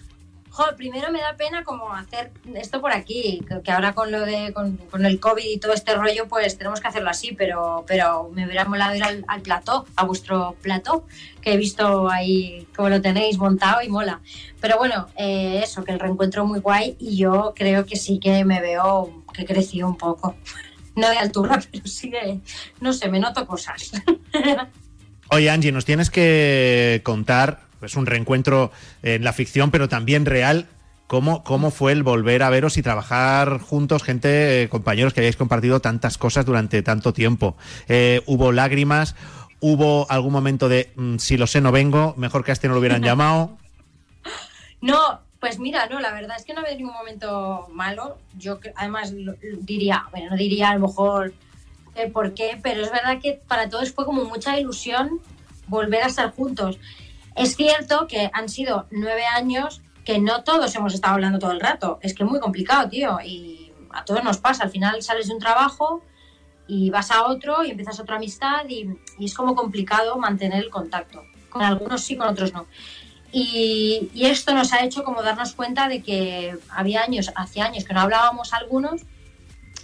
[0.48, 4.20] jo, primero me da pena como hacer esto por aquí, que, que ahora con lo
[4.22, 7.84] de con, con el COVID y todo este rollo, pues tenemos que hacerlo así, pero,
[7.86, 11.04] pero me hubiera molado ir al, al plató, a vuestro plató,
[11.42, 14.22] que he visto ahí como lo tenéis montado y mola.
[14.58, 18.42] Pero bueno, eh, eso, que el reencuentro muy guay y yo creo que sí que
[18.46, 20.34] me veo que he crecido un poco.
[20.96, 22.40] No de altura, pero sí de,
[22.80, 23.92] no sé, me noto cosas.
[25.30, 28.70] Oye, Angie, nos tienes que contar, es un reencuentro
[29.02, 30.66] en la ficción, pero también real.
[31.06, 35.36] ¿Cómo, ¿Cómo fue el volver a veros y trabajar juntos, gente, eh, compañeros que hayáis
[35.36, 37.56] compartido tantas cosas durante tanto tiempo?
[37.86, 39.14] Eh, ¿Hubo lágrimas?
[39.60, 42.74] ¿Hubo algún momento de mm, si lo sé no vengo, mejor que a este no
[42.74, 43.56] lo hubieran llamado?
[44.80, 48.18] No, pues mira, no, la verdad es que no ha habido ningún momento malo.
[48.36, 49.12] Yo además
[49.60, 51.34] diría, bueno, no diría a lo mejor
[51.94, 55.20] el por qué, pero es verdad que para todos fue como mucha ilusión
[55.66, 56.78] volver a estar juntos.
[57.34, 61.60] Es cierto que han sido nueve años que no todos hemos estado hablando todo el
[61.60, 61.98] rato.
[62.00, 64.64] Es que es muy complicado, tío, y a todos nos pasa.
[64.64, 66.02] Al final sales de un trabajo
[66.66, 70.70] y vas a otro y empiezas otra amistad y, y es como complicado mantener el
[70.70, 71.24] contacto.
[71.50, 72.66] Con algunos sí, con otros no.
[73.38, 77.84] Y, y esto nos ha hecho como darnos cuenta de que había años, hace años
[77.84, 79.02] que no hablábamos algunos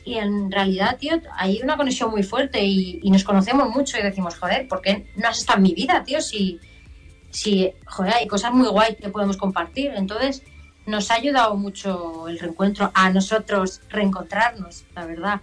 [0.07, 4.03] y en realidad, tío, hay una conexión muy fuerte y, y nos conocemos mucho y
[4.03, 6.23] decimos, joder, ¿por qué no has estado en mi vida, tío?
[6.23, 6.61] Si,
[7.29, 9.93] si, joder, hay cosas muy guay que podemos compartir.
[9.97, 10.43] Entonces,
[10.87, 15.41] nos ha ayudado mucho el reencuentro, a nosotros reencontrarnos, la verdad.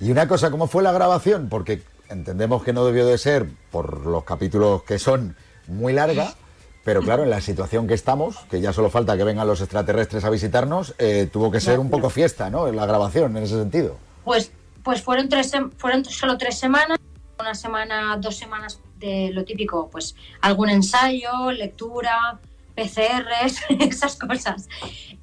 [0.00, 1.48] Y una cosa, ¿cómo fue la grabación?
[1.48, 5.34] Porque entendemos que no debió de ser, por los capítulos que son,
[5.66, 6.34] muy larga,
[6.84, 10.24] pero claro, en la situación que estamos, que ya solo falta que vengan los extraterrestres
[10.24, 12.66] a visitarnos, eh, tuvo que ser un poco fiesta, ¿no?
[12.66, 13.96] En la grabación, en ese sentido.
[14.24, 14.50] Pues,
[14.82, 16.98] pues fueron, tres, fueron solo tres semanas,
[17.38, 22.40] una semana, dos semanas de lo típico, pues algún ensayo, lectura,
[22.74, 24.68] PCRs, esas cosas.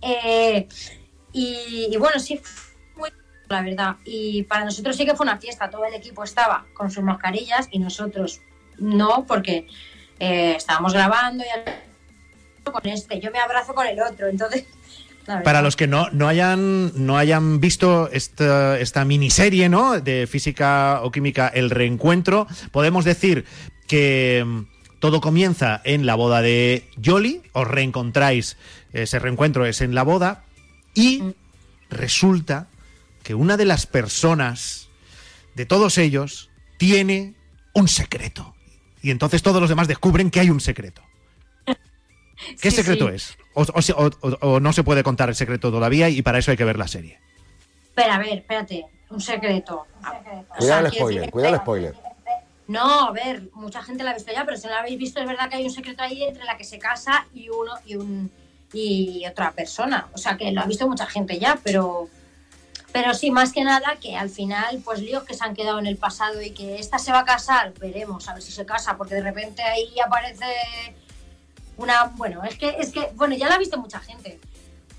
[0.02, 0.68] Eh,
[1.34, 3.10] y, y bueno, sí, fue muy
[3.50, 3.96] la verdad.
[4.06, 7.68] Y para nosotros sí que fue una fiesta, todo el equipo estaba con sus mascarillas
[7.72, 8.42] y nosotros
[8.78, 9.68] no, porque
[10.20, 11.80] eh, estábamos grabando y al-
[12.72, 14.66] con este, yo me abrazo con el otro, entonces...
[15.44, 20.00] Para los que no, no, hayan, no hayan visto esta, esta miniserie ¿no?
[20.02, 23.46] de física o química, el reencuentro, podemos decir
[23.88, 24.62] que mm,
[25.00, 28.58] todo comienza en la boda de Jolly, os reencontráis,
[28.92, 30.44] ese reencuentro es en la boda,
[30.96, 31.36] y
[31.92, 32.68] resulta
[33.22, 34.90] que una de las personas
[35.54, 37.36] de todos ellos tiene
[37.74, 38.56] un secreto.
[39.02, 41.02] Y entonces todos los demás descubren que hay un secreto.
[42.62, 43.16] ¿Qué Sí, secreto sí.
[43.16, 43.38] es?
[43.54, 46.58] O, o se- o- no se puede contar el secreto todavía y para eso hay
[46.58, 47.20] que ver la serie.
[47.90, 49.86] Espera, a ver, espérate, un secreto.
[50.02, 51.94] O Cuidado el quiero spoiler, decir- cuidado el spoiler.
[52.68, 55.20] No, a ver, mucha gente la ha visto ya, pero si no la habéis visto,
[55.20, 57.96] es verdad que hay un secreto ahí entre la que se casa y uno y
[57.96, 58.32] un
[58.72, 60.08] y otra persona.
[60.14, 62.08] O sea que lo ha visto mucha gente ya, pero
[62.92, 65.88] pero sí, más que nada que al final, pues líos que se han quedado en
[65.88, 68.98] el pasado y que esta se va a casar, veremos a ver si se casa,
[68.98, 70.46] porque de repente ahí aparece
[71.78, 74.40] una, bueno, es que, es que, bueno, ya la ha visto mucha gente.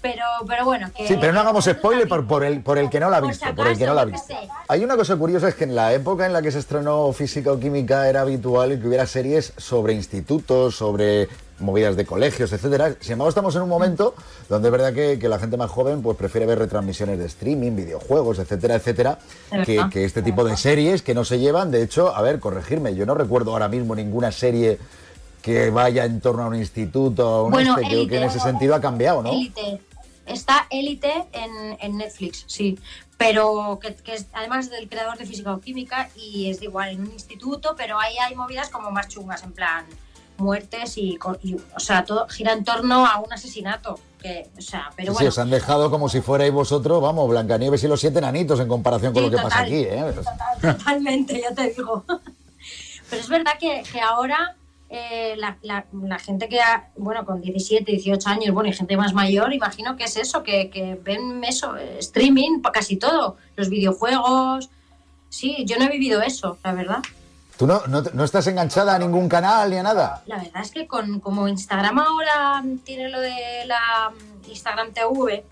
[0.02, 1.06] Pero, pero bueno, que...
[1.06, 3.54] Sí, pero no hagamos spoiler por, por el, por el que no la ha visto,
[3.54, 4.34] por el que no la ha visto.
[4.66, 7.52] Hay una cosa curiosa, es que en la época en la que se estrenó Física
[7.52, 11.28] o Química era habitual que hubiera series sobre institutos, sobre
[11.60, 12.94] movidas de colegios, etcétera.
[13.00, 14.14] Sin embargo, estamos en un momento
[14.48, 17.76] donde es verdad que, que la gente más joven pues prefiere ver retransmisiones de streaming,
[17.76, 19.18] videojuegos, etcétera, etcétera,
[19.64, 21.70] que, este tipo de series que no se llevan.
[21.70, 24.78] De hecho, a ver, corregirme, yo no recuerdo ahora mismo ninguna serie
[25.42, 27.88] que vaya en torno a un instituto o un Bueno, este.
[27.88, 28.38] Creo que en Élite.
[28.38, 29.32] ese sentido ha cambiado, ¿no?
[29.32, 29.80] Élite.
[30.26, 32.78] Está Élite en, en Netflix, sí.
[33.16, 36.90] Pero que, que es además del creador de física o química y es de igual
[36.90, 39.86] en un instituto, pero ahí hay movidas como más chungas, en plan
[40.40, 43.98] muertes y, y, o sea, todo gira en torno a un asesinato.
[44.20, 45.28] Que, o sea, pero Sí, sí, bueno.
[45.30, 49.12] os han dejado como si fuerais vosotros, vamos, Blancanieves y los siete enanitos en comparación
[49.14, 49.64] con Sí, lo que pasa total.
[49.64, 50.14] aquí, ¿eh?
[50.60, 52.04] Totalmente, ya te digo.
[53.10, 54.56] Pero es verdad que, que ahora
[54.90, 58.96] eh, la, la- la gente que, ha, bueno, con 17, 18 años, bueno, y gente
[58.96, 63.68] más mayor, imagino que es eso, que, que ven eso, eh, streaming, casi todo, los
[63.70, 64.68] videojuegos.
[65.28, 66.98] Sí, yo no he vivido eso, la verdad.
[67.60, 70.22] ¿Tú no, no, no estás enganchada a ningún canal ni a nada?
[70.24, 73.34] La verdad es que con como Instagram ahora tiene lo de
[73.66, 75.44] la mm, Instagram TV,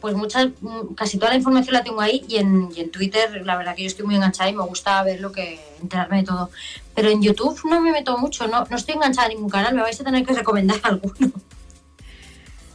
[0.00, 3.44] pues muchas, mm, casi toda la información la tengo ahí y en, y en Twitter
[3.44, 6.22] la verdad que yo estoy muy enganchada y me gusta ver lo que, enterarme de
[6.22, 6.48] todo.
[6.94, 9.82] Pero en YouTube no me meto mucho, no, no estoy enganchada a ningún canal, me
[9.82, 11.32] vais a tener que recomendar alguno.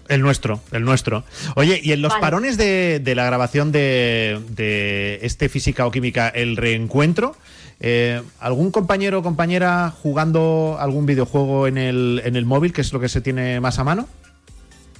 [0.09, 1.23] El nuestro, el nuestro.
[1.55, 2.21] Oye, y en los Vale.
[2.21, 7.37] parones de, de la grabación de, de este Física o Química, el reencuentro,
[7.79, 12.93] eh, ¿algún compañero o compañera jugando algún videojuego en el, en el móvil, que es
[12.93, 14.07] lo que se tiene más a mano?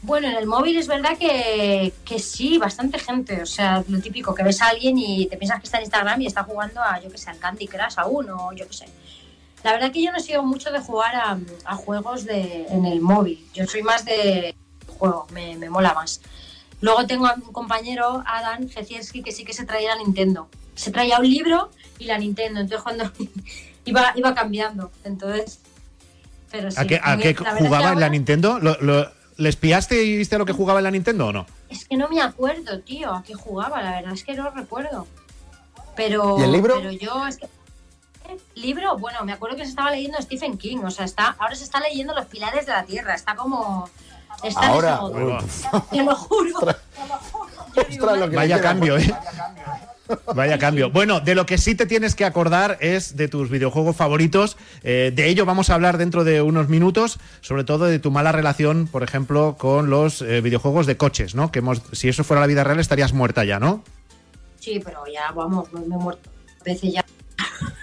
[0.01, 3.41] Bueno, en el móvil es verdad que, que sí, bastante gente.
[3.41, 6.21] O sea, lo típico, que ves a alguien y te piensas que está en Instagram
[6.21, 8.85] y está jugando a, yo que sé, al Candy Crush aún o yo que sé.
[9.63, 12.85] La verdad que yo no he sido mucho de jugar a, a juegos de, en
[12.85, 13.47] el móvil.
[13.53, 14.53] Yo soy más de
[14.87, 16.19] juego, me, me mola más.
[16.81, 20.49] Luego tengo a un compañero, Adam Gecierski, que sí que se traía la Nintendo.
[20.75, 22.59] Se traía un libro y la Nintendo.
[22.61, 23.11] Entonces cuando
[23.85, 24.91] iba, iba cambiando.
[25.03, 25.59] Entonces,
[26.51, 26.77] pero sí.
[26.79, 28.59] ¿A qué, a qué jugaba en la Nintendo?
[28.59, 31.47] ¿Lo, lo- ¿Le espiaste y viste a lo que jugaba en la Nintendo o no?
[31.67, 35.07] Es que no me acuerdo, tío, a qué jugaba, la verdad es que no recuerdo.
[35.95, 36.37] Pero.
[36.39, 36.75] ¿Y el libro?
[36.77, 37.45] Pero yo es que.
[37.45, 38.37] ¿Eh?
[38.53, 38.95] ¿Libro?
[38.99, 41.79] Bueno, me acuerdo que se estaba leyendo Stephen King, o sea, está, ahora se está
[41.79, 43.89] leyendo Los Pilares de la Tierra, está como.
[44.43, 45.11] Está en Ahora, ese modo.
[45.13, 45.37] Bueno.
[45.89, 46.59] Te lo juro.
[46.59, 48.69] Ostras, lo que Vaya le queda.
[48.71, 49.15] cambio, ¿eh?
[50.35, 50.89] Vaya cambio.
[50.89, 54.57] Bueno, de lo que sí te tienes que acordar es de tus videojuegos favoritos.
[54.83, 58.31] Eh, de ello vamos a hablar dentro de unos minutos, sobre todo de tu mala
[58.31, 61.51] relación, por ejemplo, con los eh, videojuegos de coches, ¿no?
[61.51, 63.83] Que hemos, si eso fuera la vida real estarías muerta ya, ¿no?
[64.59, 66.29] Sí, pero ya, vamos, me, he muerto.
[66.61, 67.05] A veces ya.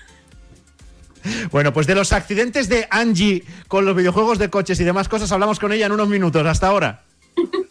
[1.51, 5.31] Bueno, pues de los accidentes de Angie con los videojuegos de coches y demás cosas
[5.31, 6.47] hablamos con ella en unos minutos.
[6.47, 7.03] Hasta ahora.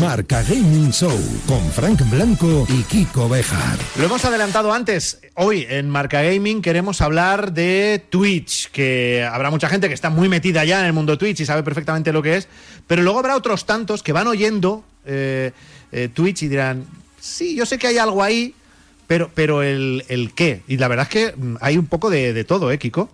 [0.00, 3.78] Marca Gaming Show con Frank Blanco y Kiko Bejar.
[3.98, 5.20] Lo hemos adelantado antes.
[5.34, 10.28] Hoy en Marca Gaming queremos hablar de Twitch, que habrá mucha gente que está muy
[10.28, 12.48] metida ya en el mundo Twitch y sabe perfectamente lo que es,
[12.86, 15.52] pero luego habrá otros tantos que van oyendo eh,
[15.92, 16.84] eh, Twitch y dirán,
[17.20, 18.54] sí, yo sé que hay algo ahí,
[19.06, 20.62] pero, pero el, el qué.
[20.68, 23.08] Y la verdad es que mm, hay un poco de, de todo, ¿eh, Kiko?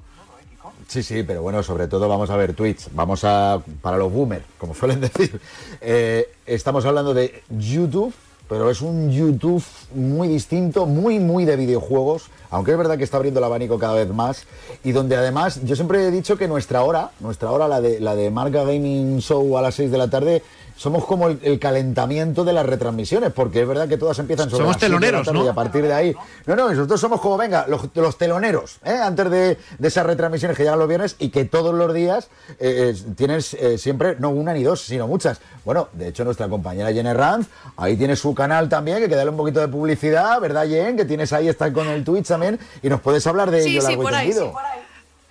[0.93, 2.89] Sí, sí, pero bueno, sobre todo vamos a ver Twitch.
[2.93, 3.63] Vamos a.
[3.81, 5.41] Para los boomers, como suelen decir.
[5.81, 8.13] Eh, estamos hablando de YouTube,
[8.47, 12.25] pero es un YouTube muy distinto, muy, muy de videojuegos.
[12.53, 14.45] Aunque es verdad que está abriendo el abanico cada vez más.
[14.85, 18.15] Y donde además, yo siempre he dicho que nuestra hora, nuestra hora, la de, la
[18.15, 20.43] de Marca Gaming Show a las 6 de la tarde,
[20.77, 24.65] somos como el, el calentamiento de las retransmisiones, porque es verdad que todas empiezan sobre
[24.65, 25.45] Somos las siete de la teloneros, ¿no?
[25.45, 26.17] y a partir de ahí.
[26.45, 28.91] No, no, nosotros somos como, venga, los, los teloneros, ¿eh?
[28.91, 32.95] antes de, de esas retransmisiones que llegan los viernes y que todos los días eh,
[32.97, 35.41] eh, tienes eh, siempre, no una ni dos, sino muchas.
[35.65, 39.15] Bueno, de hecho, nuestra compañera Jen Ranz, ahí tiene su canal también, que hay que
[39.15, 40.97] darle un poquito de publicidad, ¿verdad, Jen?
[40.97, 42.42] Que tienes ahí, está con el Twitch también,
[42.83, 44.81] y nos puedes hablar de Sí, ello sí, por ahí, sí, por ahí.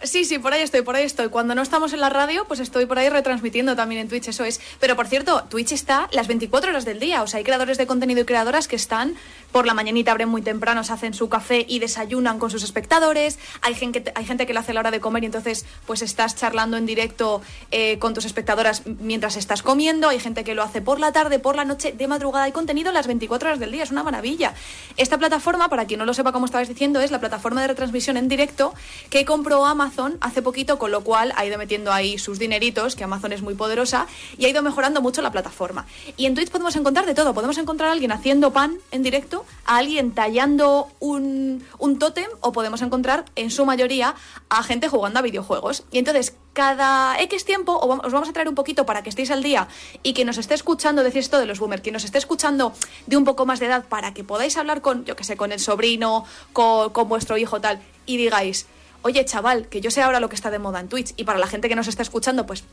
[0.04, 1.30] Sí, sí, por ahí estoy, por ahí estoy.
[1.30, 4.44] Cuando no estamos en la radio, pues estoy por ahí retransmitiendo también en Twitch, eso
[4.44, 4.60] es.
[4.80, 7.22] Pero por cierto, Twitch está las 24 horas del día.
[7.22, 9.14] O sea, hay creadores de contenido y creadoras que están
[9.52, 13.40] por la mañanita, abren muy temprano, se hacen su café y desayunan con sus espectadores.
[13.62, 16.02] Hay gente, hay gente que lo hace a la hora de comer y entonces pues
[16.02, 20.10] estás charlando en directo eh, con tus espectadoras mientras estás comiendo.
[20.10, 22.46] Hay gente que lo hace por la tarde, por la noche, de madrugada.
[22.46, 24.54] Hay contenido las 24 horas del día, es una maravilla.
[24.98, 28.18] Esta plataforma, para quien no lo sepa como estabais diciendo, es la plataforma de retransmisión
[28.18, 28.74] en directo
[29.10, 33.04] que compró Amazon hace poquito, con lo cual ha ido metiendo ahí sus dineritos, que
[33.04, 35.86] Amazon es muy poderosa, y ha ido mejorando mucho la plataforma.
[36.18, 37.34] Y en Twitch podemos encontrar de todo.
[37.34, 42.52] Podemos encontrar a alguien haciendo pan en directo, a alguien tallando un, un tótem, o
[42.52, 44.16] podemos encontrar, en su mayoría,
[44.50, 45.84] a gente jugando a videojuegos.
[45.92, 49.42] Y entonces, cada X tiempo os vamos a traer un poquito para que estéis al
[49.42, 49.68] día
[50.04, 52.74] y que nos esté escuchando, decir esto de los boomers, que nos esté escuchando
[53.08, 55.52] de un poco más de edad para que podáis hablar con, yo que sé, con
[55.52, 58.68] el sobrino, con, con vuestro hijo tal, y digáis,
[59.02, 61.40] oye chaval, que yo sé ahora lo que está de moda en Twitch, y para
[61.40, 62.66] la gente que nos está escuchando, pues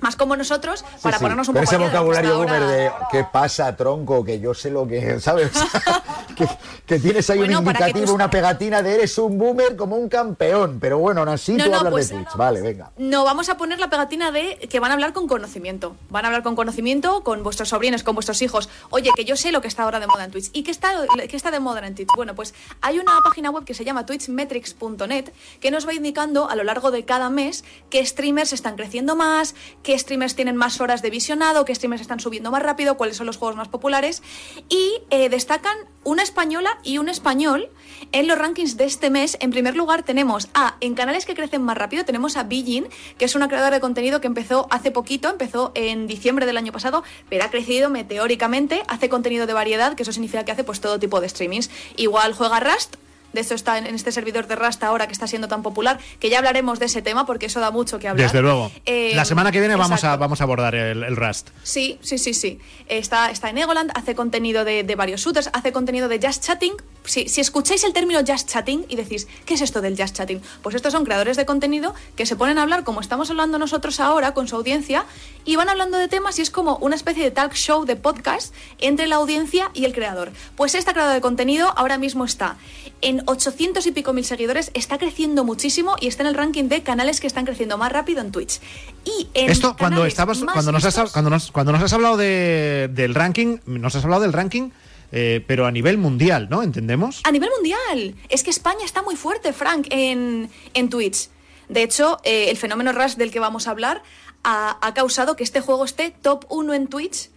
[0.00, 2.90] más como nosotros, para Sí, sí, ponernos un con poco ese vocabulario boomer ahora- de
[3.10, 4.24] ¿qué pasa, tronco?
[4.24, 5.50] Que yo sé lo que, ¿sabes?
[6.36, 6.46] que,
[6.86, 10.78] que tienes ahí Bueno, un indicativo, una pegatina de eres un boomer como un campeón.
[10.80, 12.34] Pero bueno, aún así No, tú no, hablas pues- de Twitch.
[12.36, 12.90] Vale, venga.
[12.96, 15.96] No, vamos a poner la pegatina de que van a hablar con conocimiento.
[16.10, 18.68] Van a hablar con conocimiento con vuestros sobrinos, con vuestros hijos.
[18.90, 20.50] Oye, que yo sé lo que está ahora de moda en Twitch.
[20.52, 20.92] ¿Y qué está,
[21.28, 22.08] qué está de moda en Twitch?
[22.16, 25.30] Bueno, pues hay una página web que se llama twitchmetrics.net
[25.60, 29.54] que nos va indicando a lo largo de cada mes qué streamers están creciendo más,
[29.84, 33.26] qué streamers tienen más horas de visionado, qué streamers están subiendo más rápido, cuáles son
[33.26, 34.22] los juegos más populares.
[34.68, 37.68] Y eh, destacan una española y un español
[38.10, 39.36] en los rankings de este mes.
[39.40, 43.26] En primer lugar tenemos a, en canales que crecen más rápido, tenemos a Bijin, que
[43.26, 47.04] es una creadora de contenido que empezó hace poquito, empezó en diciembre del año pasado,
[47.28, 50.98] pero ha crecido meteóricamente, hace contenido de variedad, que eso significa que hace pues todo
[50.98, 51.70] tipo de streamings.
[51.96, 52.96] Igual juega Rust,
[53.34, 55.98] de eso está en en este servidor de Rust ahora que está siendo tan popular,
[56.18, 58.26] que ya hablaremos de ese tema porque eso da mucho que hablar.
[58.26, 58.70] Desde luego.
[58.86, 61.50] Eh, la semana que viene vamos a, vamos a abordar el, el Rust.
[61.62, 62.58] Sí, sí, sí, sí.
[62.88, 66.74] Está, está en Egoland, hace contenido de, de varios shooters, hace contenido de Just Chatting.
[67.04, 70.40] Si, si escucháis el término Just Chatting y decís, ¿qué es esto del Just Chatting?
[70.62, 74.00] Pues estos son creadores de contenido que se ponen a hablar como estamos hablando nosotros
[74.00, 75.04] ahora con su audiencia
[75.44, 78.54] y van hablando de temas y es como una especie de talk show de podcast
[78.78, 80.32] entre la audiencia y el creador.
[80.56, 82.56] Pues esta creadora de contenido ahora mismo está
[83.02, 86.82] en 800 y pico mil seguidores, está creciendo muchísimo y está en el ranking de
[86.82, 88.60] canales que están creciendo más rápido en Twitch.
[89.04, 92.88] Y en Esto cuando estabas, cuando nos has, cuando nos, cuando nos has hablado de-
[92.92, 94.70] del ranking, nos has hablado del ranking,
[95.12, 96.62] eh, pero a nivel mundial, ¿no?
[96.62, 97.20] ¿Entendemos?
[97.24, 98.14] A nivel mundial.
[98.28, 101.28] Es que España está muy fuerte, Frank, en, en Twitch.
[101.68, 104.02] De hecho, eh, el fenómeno Rush del que vamos a hablar
[104.42, 107.30] ha, ha causado que este juego esté top 1 en Twitch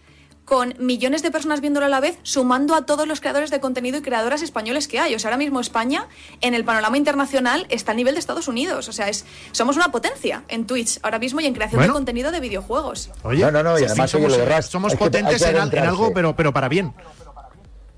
[0.48, 3.98] con millones de personas viéndolo a la vez, sumando a todos los creadores de contenido
[3.98, 5.14] y creadoras españoles que hay.
[5.14, 6.06] O sea, ahora mismo España,
[6.40, 8.88] en el panorama internacional, está a nivel de Estados Unidos.
[8.88, 11.92] O sea, es, somos una potencia en Twitch ahora mismo y en creación Bueno.
[11.92, 13.10] de contenido de videojuegos.
[13.24, 15.50] Oye, No, no, no, y además, sí, oye, somos, lo de Rust, somos potentes que
[15.50, 16.94] en, al- algo, pero, pero para bien.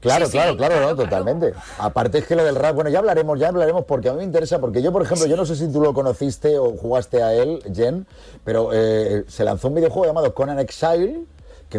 [0.01, 0.97] Claro, Sí, sí, claro, claro, no, claro.
[0.97, 1.53] totalmente.
[1.79, 4.25] Aparte es que lo del rap, bueno, ya hablaremos, ya hablaremos, porque a mí me
[4.25, 7.35] interesa, porque yo, por ejemplo, yo no sé si tú lo conociste o jugaste a
[7.35, 8.07] él, Jen,
[8.43, 11.21] pero eh, se lanzó un videojuego llamado Conan Exile,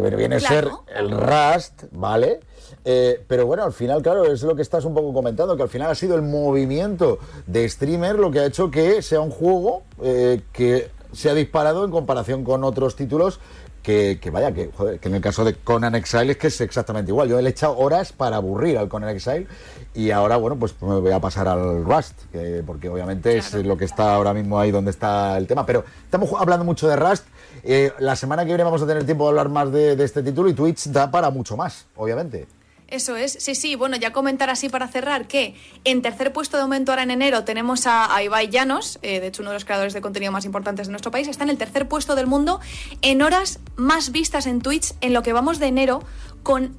[0.16, 2.40] viene a ser el Rust, ¿vale?
[2.84, 5.68] Eh, pero bueno, al final, claro, es lo que estás un poco comentando, que al
[5.68, 9.82] final ha sido el movimiento de streamer lo que ha hecho que sea un juego
[10.02, 13.38] eh, que se ha disparado en comparación con otros títulos
[13.82, 16.60] que, que vaya, que, joder, que en el caso de Conan Exile es que es
[16.60, 17.28] exactamente igual.
[17.28, 19.46] Yo le he echado horas para aburrir al Conan Exile
[19.92, 23.76] y ahora, bueno, pues me voy a pasar al Rust, que- porque obviamente es lo
[23.76, 25.66] que está ahora mismo ahí donde está el tema.
[25.66, 27.26] Pero estamos hablando mucho de Rust.
[27.64, 30.48] Eh, la semana que viene vamos a tener tiempo de hablar más de, este título
[30.48, 32.46] y Twitch da para mucho más, obviamente.
[32.88, 33.74] Eso es, sí, sí.
[33.74, 37.42] Bueno, ya comentar así para cerrar que en tercer puesto de momento ahora en enero
[37.42, 40.44] tenemos a, a Ibai Llanos, eh, de hecho uno de los creadores de contenido más
[40.44, 42.60] importantes de nuestro país, está en el tercer puesto del mundo
[43.00, 46.02] en horas más vistas en Twitch en lo que vamos de enero
[46.42, 46.76] con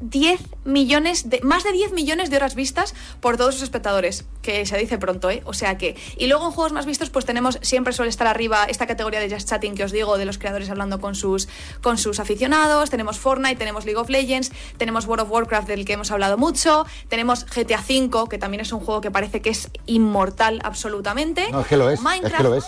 [0.00, 4.64] 10 millones de más de 10 millones de horas vistas por todos sus espectadores, que
[4.66, 5.42] se dice pronto, ¿eh?
[5.44, 8.64] O sea que y luego en juegos más vistos pues tenemos siempre suele estar arriba
[8.64, 11.48] esta categoría de Just Chatting que os digo de los creadores hablando con sus
[11.82, 15.94] con sus aficionados, tenemos Fortnite, tenemos League of Legends, tenemos World of Warcraft del que
[15.94, 19.70] hemos hablado mucho, tenemos GTA V, que también es un juego que parece que es
[19.86, 21.50] inmortal absolutamente.
[21.50, 22.64] No, es que lo es, es que lo es.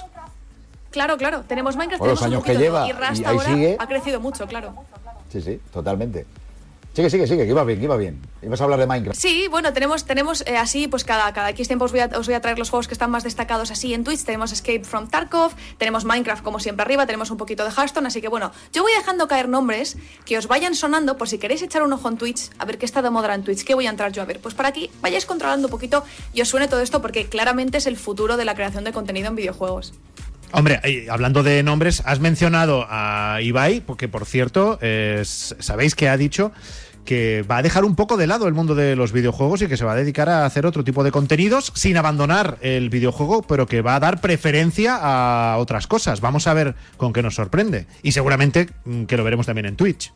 [0.91, 3.37] Claro, claro, tenemos Minecraft, Por los tenemos un años que lleva, y Rust y ahí
[3.37, 3.77] ahora sigue.
[3.79, 4.75] ha crecido mucho, claro.
[5.31, 6.27] Sí, sí, totalmente.
[7.01, 8.21] Sigue, sigue, sigue, que iba bien, que iba bien.
[8.43, 9.19] Ibas a hablar de Minecraft.
[9.19, 12.27] Sí, bueno, tenemos, tenemos eh, así, pues cada, cada X tiempo os voy, a, os
[12.27, 14.25] voy a traer los juegos que están más destacados así en Twitch.
[14.25, 18.21] Tenemos Escape from Tarkov, tenemos Minecraft como siempre arriba, tenemos un poquito de Hearthstone, así
[18.21, 21.83] que bueno, yo voy dejando caer nombres que os vayan sonando por si queréis echar
[21.83, 23.91] un ojo en Twitch, a ver qué está de moda en Twitch, qué voy a
[23.91, 24.39] entrar yo a ver.
[24.41, 27.87] Pues para aquí vayáis controlando un poquito y os suene todo esto porque claramente es
[27.87, 29.95] el futuro de la creación de contenido en videojuegos.
[30.53, 36.09] Hombre, eh, hablando de nombres, has mencionado a Ibai, porque por cierto, eh, sabéis que
[36.09, 36.51] ha dicho
[37.05, 39.77] que va a dejar un poco de lado el mundo de los videojuegos y que
[39.77, 43.67] se va a dedicar a hacer otro tipo de contenidos sin abandonar el videojuego, pero
[43.67, 46.21] que va a dar preferencia a otras cosas.
[46.21, 47.87] Vamos a ver con qué nos sorprende.
[48.03, 50.13] Y seguramente mm, que lo veremos también en Twitch.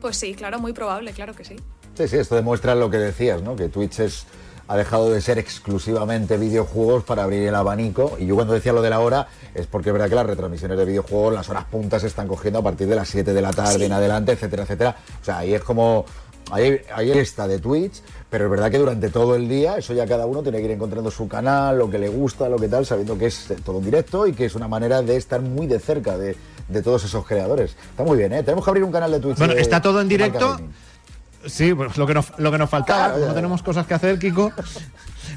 [0.00, 1.56] Pues sí, claro, muy probable, claro que sí.
[1.94, 3.56] Sí, sí, esto demuestra lo que decías, ¿no?
[3.56, 4.26] Que Twitch es,
[4.72, 8.16] ha dejado de ser exclusivamente videojuegos para abrir el abanico.
[8.20, 10.78] Y yo cuando decía lo de la hora, es porque es verdad que las retransmisiones
[10.78, 13.50] de videojuegos, las horas puntas se están cogiendo a partir de las 7 de la
[13.52, 13.84] tarde Sí.
[13.86, 14.96] en adelante, etcétera, etcétera.
[15.20, 16.04] O sea, ahí es como
[16.52, 20.04] Hay, hay esta de Twitch, pero es verdad que durante todo el día, eso ya
[20.06, 22.84] cada uno tiene que ir encontrando su canal, lo que le gusta, lo que tal,
[22.84, 25.78] sabiendo que es todo en directo y que es una manera de estar muy de
[25.78, 26.36] cerca de,
[26.68, 27.76] de todos esos creadores.
[27.90, 28.42] Está muy bien, ¿eh?
[28.42, 29.38] Tenemos que abrir un canal de Twitch.
[29.38, 30.54] Bueno, de- está todo en directo.
[30.54, 30.72] Gaming.
[31.46, 34.18] Sí, pues lo que nos, lo que nos faltaba, Claro, no tenemos cosas que hacer,
[34.18, 34.52] Kiko.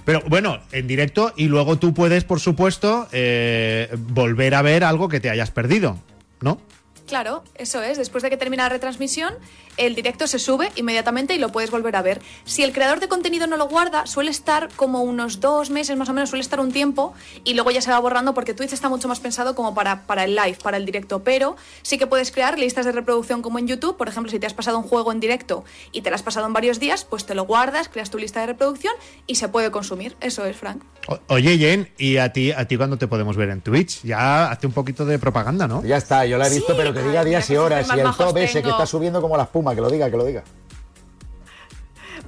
[0.06, 5.08] Pero bueno, en directo y luego tú puedes, por supuesto, eh, volver a ver algo
[5.08, 5.98] que te hayas perdido,
[6.42, 6.60] ¿no?
[7.08, 7.98] Claro, eso es.
[7.98, 9.34] Después de que termina la retransmisión,
[9.78, 12.22] el directo se sube inmediatamente y lo puedes volver a ver.
[12.46, 16.10] Si el creador de contenido no lo guarda, suele estar como unos dos meses más
[16.10, 17.14] o menos, suele estar un tiempo
[17.44, 20.24] y luego ya se va borrando porque Twitch está mucho más pensado como para, para
[20.24, 21.24] el live, para el directo.
[21.24, 23.98] Pero sí que puedes crear listas de reproducción como en YouTube.
[23.98, 26.46] Por ejemplo, si te has pasado un juego en directo y te lo has pasado
[26.48, 28.94] en varios días, pues te lo guardas, creas tu lista de reproducción
[29.28, 30.16] y se puede consumir.
[30.22, 30.84] Eso es, Frank.
[31.08, 34.02] O- oye, Jen, ¿y a ti, a ti cuándo te podemos ver en Twitch?
[34.04, 35.84] Ya hace un poquito de propaganda, ¿no?
[35.84, 37.88] Ya está, yo la he visto, Sí, pero que diga días y horas.
[37.88, 40.26] súper Y el top ese que está subiendo como la que lo diga, que lo
[40.26, 40.44] diga.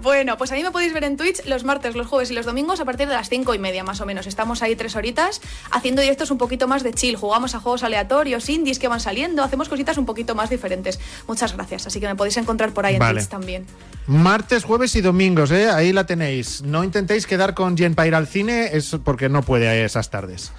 [0.01, 2.79] Bueno, pues ahí me podéis ver en Twitch los martes, los jueves y los domingos
[2.79, 4.27] a partir de las cinco y media más o menos.
[4.27, 7.15] Estamos ahí tres horitas haciendo directos un poquito más de chill.
[7.15, 10.99] Jugamos a juegos aleatorios, indies que van saliendo, hacemos cositas un poquito más diferentes.
[11.27, 11.87] Muchas gracias.
[11.87, 13.19] Así que me podéis encontrar por ahí en Vale.
[13.21, 13.65] Twitch también.
[14.05, 15.69] Martes, jueves y domingos, ¿eh?
[15.69, 16.61] Ahí la tenéis.
[16.61, 20.09] No intentéis quedar con Jen para ir al cine, es porque no puede a esas
[20.09, 20.51] tardes.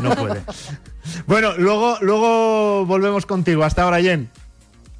[0.00, 0.42] No puede.
[1.26, 3.62] bueno, luego, luego volvemos contigo.
[3.62, 4.30] Hasta ahora, Jen.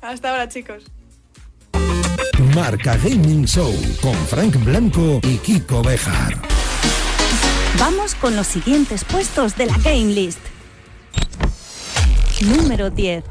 [0.01, 0.85] Hasta ahora, chicos.
[2.39, 6.37] Marca Gaming Show con Frank Blanco y Kiko Bejar.
[7.81, 10.39] Vamos con los siguientes puestos de la Game List.
[12.43, 13.25] Número 10.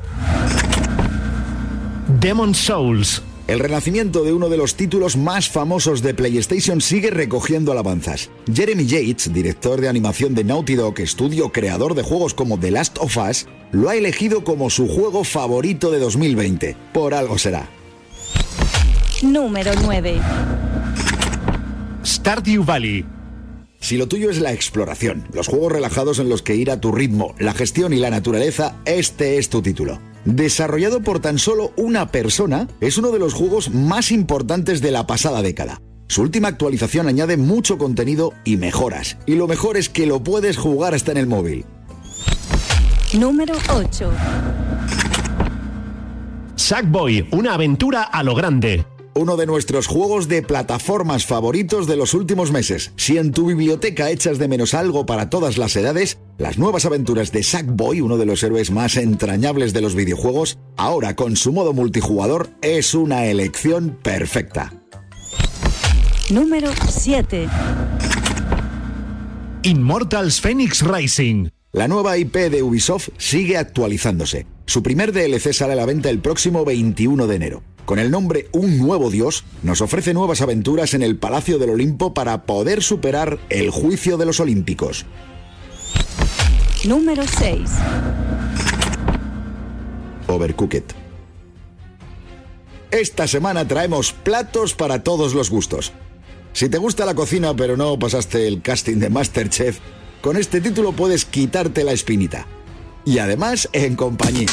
[2.20, 3.22] Demon Souls.
[3.48, 8.30] El renacimiento de uno de los títulos más famosos de PlayStation sigue recogiendo alabanzas.
[8.54, 12.98] Jeremy Yates, director de animación de Naughty Dog, estudio creador de juegos como The Last
[12.98, 16.76] of Us, lo ha elegido como su juego favorito de 2020.
[16.92, 17.70] Por algo será.
[19.24, 20.22] Número 9.
[22.06, 23.06] Stardew Valley.
[23.80, 26.92] Si lo tuyo es la exploración, los juegos relajados en los que ir a tu
[26.92, 30.00] ritmo, la gestión y la naturaleza, este es tu título.
[30.26, 35.08] Desarrollado por tan solo una persona, es uno de los juegos más importantes de la
[35.08, 35.82] pasada década.
[36.08, 40.58] Su última actualización añade mucho contenido y mejoras, y lo mejor es que lo puedes
[40.58, 41.66] jugar hasta en el móvil.
[43.18, 44.12] Número 8.
[46.56, 48.86] Sackboy, una aventura a lo grande.
[49.18, 52.92] Uno de nuestros juegos de plataformas favoritos de los últimos meses.
[52.98, 57.32] Si en tu biblioteca echas de menos algo para todas las edades, las nuevas aventuras
[57.32, 61.74] de Sackboy, uno de los héroes más entrañables de los videojuegos, ahora con su modo
[61.74, 64.72] multijugador, es una elección perfecta.
[66.30, 67.50] Número 7.
[69.64, 71.50] Immortals Phoenix Rising.
[71.72, 74.46] La nueva IP de Ubisoft sigue actualizándose.
[74.68, 77.64] Su primer DLC sale a la venta el próximo 21 de enero.
[77.86, 82.14] Con el nombre Un Nuevo Dios, nos ofrece nuevas aventuras en el Palacio del Olimpo
[82.14, 85.06] para poder superar el juicio de los Olímpicos.
[86.86, 87.62] Número 6.
[90.28, 90.84] Overcooked.
[92.92, 95.94] Esta semana traemos platos para todos los gustos.
[96.52, 99.80] Si te gusta la cocina pero no pasaste el casting de Masterchef,
[100.20, 102.48] con este título puedes quitarte la espinita.
[103.08, 104.50] Y además en compañía.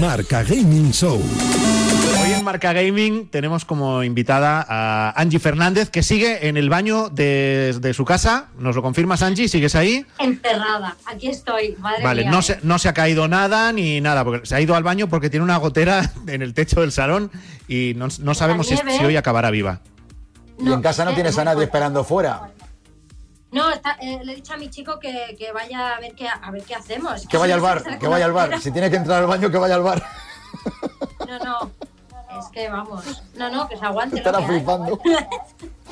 [0.00, 1.22] Marca Gaming Show.
[2.22, 7.10] Hoy en Marca Gaming tenemos como invitada a Angie Fernández, que sigue en el baño
[7.10, 8.48] de, de su casa.
[8.58, 9.48] ¿Nos lo confirmas, Angie?
[9.48, 10.06] ¿Sigues ahí?
[10.18, 10.96] Encerrada.
[11.04, 11.76] Aquí estoy.
[11.78, 12.30] Madre Vale, mía.
[12.30, 15.06] no se, no se ha caído nada ni nada, porque se ha ido al baño
[15.10, 17.30] porque tiene una gotera en el techo del salón
[17.68, 19.82] y no, no sabemos si, hoy acabará viva.
[20.58, 22.50] y en casa no tienes a nadie esperando fuera.
[23.52, 26.28] No, está- eh, le he dicho a mi chico que, que vaya a ver qué,
[26.28, 27.26] a ver qué hacemos.
[27.26, 28.60] Que vaya al bar, que vaya al bar.
[28.60, 30.02] Si tiene que entrar al baño, que vaya al bar.
[31.26, 31.70] No, no.
[32.38, 33.04] Es que vamos.
[33.34, 34.14] No, no, que se aguante.
[34.16, 34.44] lo Estará hay.
[34.46, 35.00] flipando.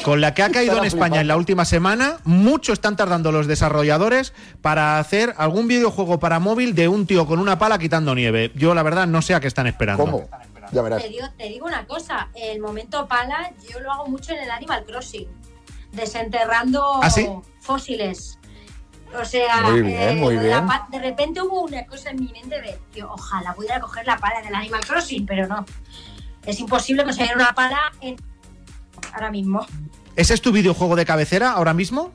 [0.05, 1.21] Con la que ha caído en España flipando.
[1.21, 4.33] en la última semana, mucho están tardando los desarrolladores
[4.63, 8.53] para hacer algún videojuego para móvil de un tío con una pala quitando nieve.
[8.55, 10.05] Yo la verdad no sé a qué están esperando.
[10.05, 10.29] ¿Cómo?
[10.71, 11.03] Ya verás.
[11.03, 14.51] Te digo, te digo una cosa, el momento pala yo lo hago mucho en el
[14.51, 15.27] Animal Crossing,
[15.93, 17.29] desenterrando ¿Ah, sí?
[17.61, 18.39] fósiles.
[19.19, 21.03] O sea, Muy bien, muy lo de bien.
[21.03, 24.55] repente hubo una cosa en mi mente de que ojalá pudiera coger la pala del
[24.55, 25.65] Animal Crossing, pero no.
[26.45, 28.17] Es imposible conseguir una pala en...
[29.15, 29.67] ahora mismo.
[30.15, 32.13] ¿Ese es tu videojuego de cabecera ahora mismo?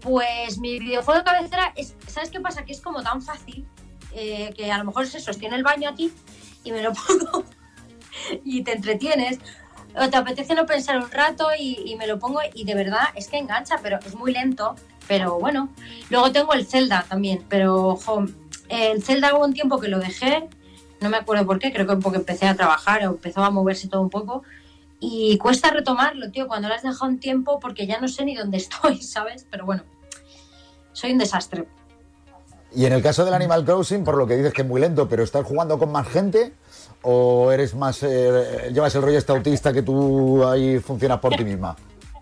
[0.00, 2.64] Pues mi videojuego de cabecera es, ¿sabes qué pasa?
[2.64, 3.64] Que es como tan fácil
[4.12, 6.12] eh, que a lo mejor se sostiene el baño aquí
[6.64, 7.44] y me lo pongo
[8.44, 9.38] y te entretienes.
[9.94, 13.28] O te apetece no pensar un rato y, me lo pongo y de verdad es
[13.28, 14.74] que engancha, pero es muy lento.
[15.08, 15.68] Pero bueno,
[16.10, 18.24] luego tengo el Zelda también, pero ojo,
[18.68, 20.48] el Zelda hubo un tiempo que lo dejé,
[21.00, 23.88] no me acuerdo por qué, creo que porque empecé a trabajar o empezó a moverse
[23.88, 24.44] todo un poco
[25.04, 28.36] y cuesta retomarlo, tío, cuando lo has dejado un tiempo porque ya no sé ni
[28.36, 29.44] dónde estoy, ¿sabes?
[29.50, 29.82] Pero bueno,
[30.92, 31.66] soy un desastre.
[32.74, 35.08] Y en el caso del Animal Crossing, por lo que dices que es muy lento,
[35.08, 36.54] pero ¿estás jugando con más gente?
[37.02, 38.02] ¿O eres más.
[38.02, 41.76] Eh, llevas el rollo este autista que tú ahí funcionas por ti misma?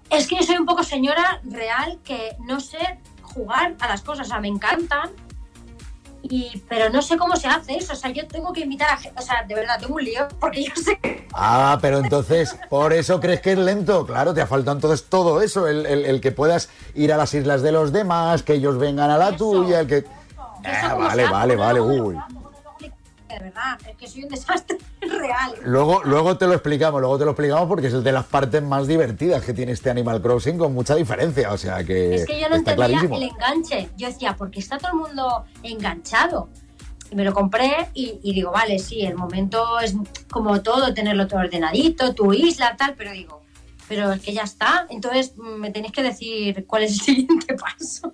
[0.08, 2.78] Es que yo soy un poco señora real que no sé
[3.22, 5.10] jugar a las cosas, o sea, me encantan,
[6.22, 7.92] y, pero no sé cómo se hace eso.
[7.92, 9.18] O sea, yo tengo que invitar a gente.
[9.18, 10.98] O sea, de verdad, tengo un lío porque yo sé.
[11.32, 14.06] Ah, pero entonces, por eso crees que es lento.
[14.06, 15.66] Claro, te ha faltado entonces todo eso.
[15.66, 19.10] El, el, el que puedas ir a las islas de los demás, que ellos vengan
[19.10, 20.04] a la tuya, el que.
[20.64, 22.16] Ah, vale, vale, vale, uy
[23.30, 25.54] de verdad, es que soy un desastre real.
[25.64, 28.86] Luego, luego te lo explicamos, luego te lo explicamos porque es de las partes más
[28.86, 32.48] divertidas que tiene este Animal Crossing con mucha diferencia, o sea que Es que yo
[32.48, 33.88] no entendía el enganche.
[33.96, 36.48] Yo decía, ¿por qué está todo el mundo enganchado?
[37.10, 39.94] Y me lo compré y, y, digo, vale, sí, el momento es
[40.30, 43.42] como todo, tenerlo todo ordenadito, tu isla, tal, pero digo,
[43.88, 44.86] pero es que ya está.
[44.90, 48.12] Entonces me tenéis que decir cuál es el siguiente paso.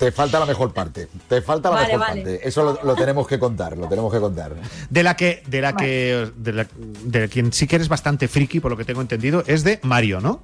[0.00, 1.08] Te falta la mejor parte.
[1.28, 2.40] Te falta la mejor parte.
[2.42, 4.56] Eso lo, tenemos que contar, lo tenemos que contar.
[4.88, 6.66] De la que, de la que, de, la,
[7.04, 10.22] de quien sí que eres bastante friki, por lo que tengo entendido, es de Mario,
[10.22, 10.40] ¿no?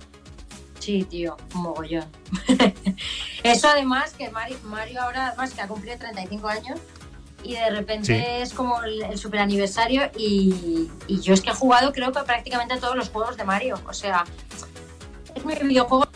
[0.79, 2.05] Sí, tío, un mogollón.
[3.43, 6.79] Eso además que Mario, Mario ahora además que ha cumplido 35 años
[7.43, 11.95] y de repente es como el, super aniversario y, y, yo es que he jugado
[11.95, 13.81] creo que prácticamente todos los juegos de Mario.
[13.89, 14.25] O sea,
[15.35, 16.07] es mi videojuego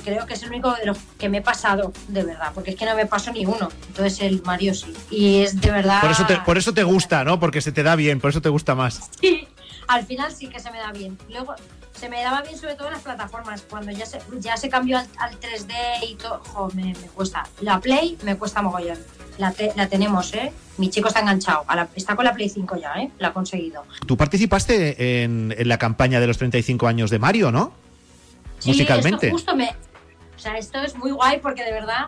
[0.00, 2.76] creo que es el único de los que me he pasado, de verdad, porque es
[2.76, 3.68] que no me paso ni uno.
[3.88, 4.92] Entonces el Mario sí.
[5.10, 6.00] Y es de verdad.
[6.00, 7.40] Por eso te, por eso te gusta, ¿no?
[7.40, 9.10] Porque se te da bien, por eso te gusta más.
[9.20, 9.46] Sí,
[9.86, 11.18] al final sí que se me da bien.
[11.28, 11.54] Luego
[11.92, 13.62] se me daba bien sobre todo en las plataformas.
[13.68, 15.74] Cuando ya se, ya se cambió al, 3D
[16.08, 17.46] y todo, me, cuesta.
[17.60, 18.98] La Play me cuesta mogollón.
[19.36, 20.52] La, la tenemos, ¿eh?
[20.78, 21.64] Mi chico está enganchado.
[21.94, 23.10] está con la Play 5 ya, ¿eh?
[23.18, 23.84] La ha conseguido.
[24.06, 27.72] Tú participaste en, en la campaña de los 35 años de Mario, ¿no?
[28.60, 29.30] Sí, musicalmente.
[29.30, 29.74] justo me,
[30.40, 32.06] o sea, esto es muy guay porque de verdad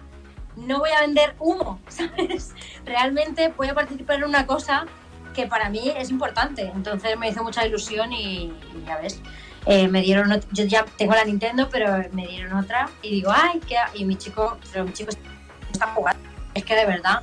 [0.57, 2.55] no voy a vender humo, ¿sabes?
[2.87, 4.87] Realmente voy a participar en una cosa
[5.35, 6.73] que para mí es importante.
[6.75, 8.55] Entonces me hizo mucha ilusión y,
[8.87, 9.21] ya ves.
[9.67, 13.61] Eh, me dieron yo ya tengo la Nintendo pero me dieron otra y digo ay
[13.61, 15.13] qué y mi chico pero mi chico
[15.71, 16.21] está jugando
[16.53, 17.23] es que de verdad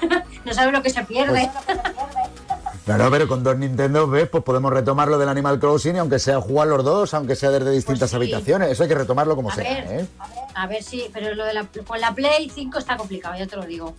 [0.44, 2.43] no sabe lo que se pierde pues
[2.84, 4.28] Claro, pero con dos Nintendo, ¿ves?
[4.28, 7.50] Pues podemos retomar lo del Animal Crossing, y aunque sea jugar los dos, aunque sea
[7.50, 8.70] desde distintas pues habitaciones.
[8.70, 9.64] Eso hay que retomarlo como sea.
[9.64, 10.06] ¿eh?
[10.54, 13.56] A ver, sí, pero lo de la, con la Play 5 está complicado, ya te
[13.56, 13.94] lo digo.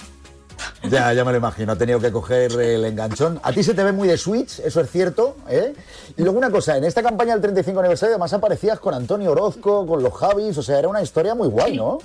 [0.84, 3.40] Ya, ya me lo imagino, ha tenido que coger el enganchón.
[3.42, 5.36] A ti se te ve muy de Switch, eso es cierto.
[5.50, 5.74] ¿eh?
[6.16, 9.88] Y luego una cosa, en esta campaña del 35 aniversario además aparecías con Antonio Orozco,
[9.88, 11.98] con los Javis, o sea, era una historia muy guay, ¿no?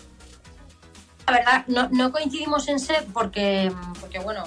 [1.26, 3.70] La verdad, no, no coincidimos en set porque,
[4.01, 4.45] porque bueno,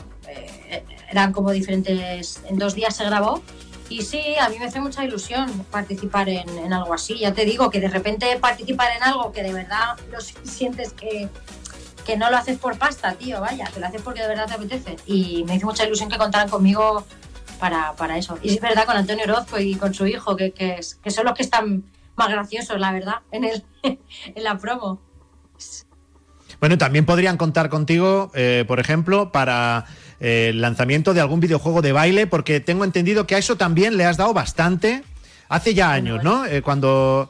[1.10, 3.42] eran como diferentes, en dos días se grabó.
[3.90, 7.20] Y sí, a mí me hace mucha ilusión participar en, algo así.
[7.20, 11.30] Ya te digo que de repente participar en algo que de verdad lo sientes que,
[12.06, 14.54] que no lo haces por pasta, tío, vaya, que lo haces porque de verdad te
[14.54, 14.96] apetece.
[15.06, 17.06] Y me hizo mucha ilusión que contaran conmigo
[17.60, 18.40] para, para eso.
[18.42, 21.36] Y es verdad con Antonio Orozco y con su hijo, que, que, que son los
[21.36, 21.84] que están
[22.16, 25.02] más graciosos, la verdad, en, el, en la promo.
[26.60, 29.86] Bueno, también podrían contar contigo, eh, por ejemplo, para
[30.24, 34.06] el lanzamiento de algún videojuego de baile, porque tengo entendido que a eso también le
[34.06, 35.04] has dado bastante
[35.50, 36.46] hace ya años, ¿no?
[36.46, 37.30] Eh, cuando,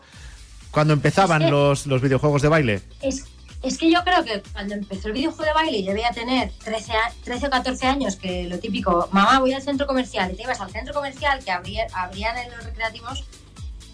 [0.69, 2.81] cuando empezaban los, los videojuegos de baile.
[3.01, 3.25] Es,
[3.63, 6.93] es, que yo creo que cuando empezó el videojuego de baile y debía tener 13,
[7.23, 10.61] 13 o 14 años, que lo típico, mamá, voy al centro comercial, y te ibas
[10.61, 13.23] al centro comercial que abría, abrían en los recreativos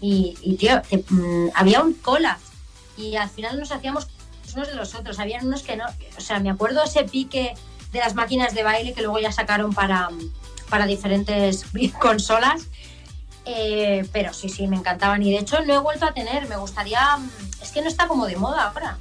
[0.02, 2.38] y, y tío, mm, había un cola
[2.98, 4.08] y al final nos hacíamos
[4.54, 5.18] unos de los otros.
[5.18, 5.86] Habían unos que no,
[6.18, 7.54] o sea, me acuerdo ese pique
[7.92, 10.08] de las máquinas de baile que luego ya sacaron para,
[10.68, 11.64] para diferentes
[12.00, 12.68] consolas.
[13.46, 15.22] Eh, pero sí, sí, me encantaban.
[15.22, 16.48] Y de hecho no he vuelto a tener.
[16.48, 17.18] Me gustaría.
[17.62, 18.98] Es que no está como de moda ahora.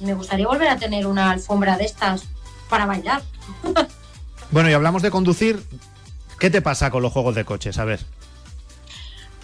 [0.00, 2.24] Me gustaría volver a tener una alfombra de estas
[2.68, 3.22] para bailar.
[4.50, 5.62] bueno, y hablamos de conducir.
[6.38, 7.78] ¿Qué te pasa con los juegos de coches?
[7.78, 8.00] A ver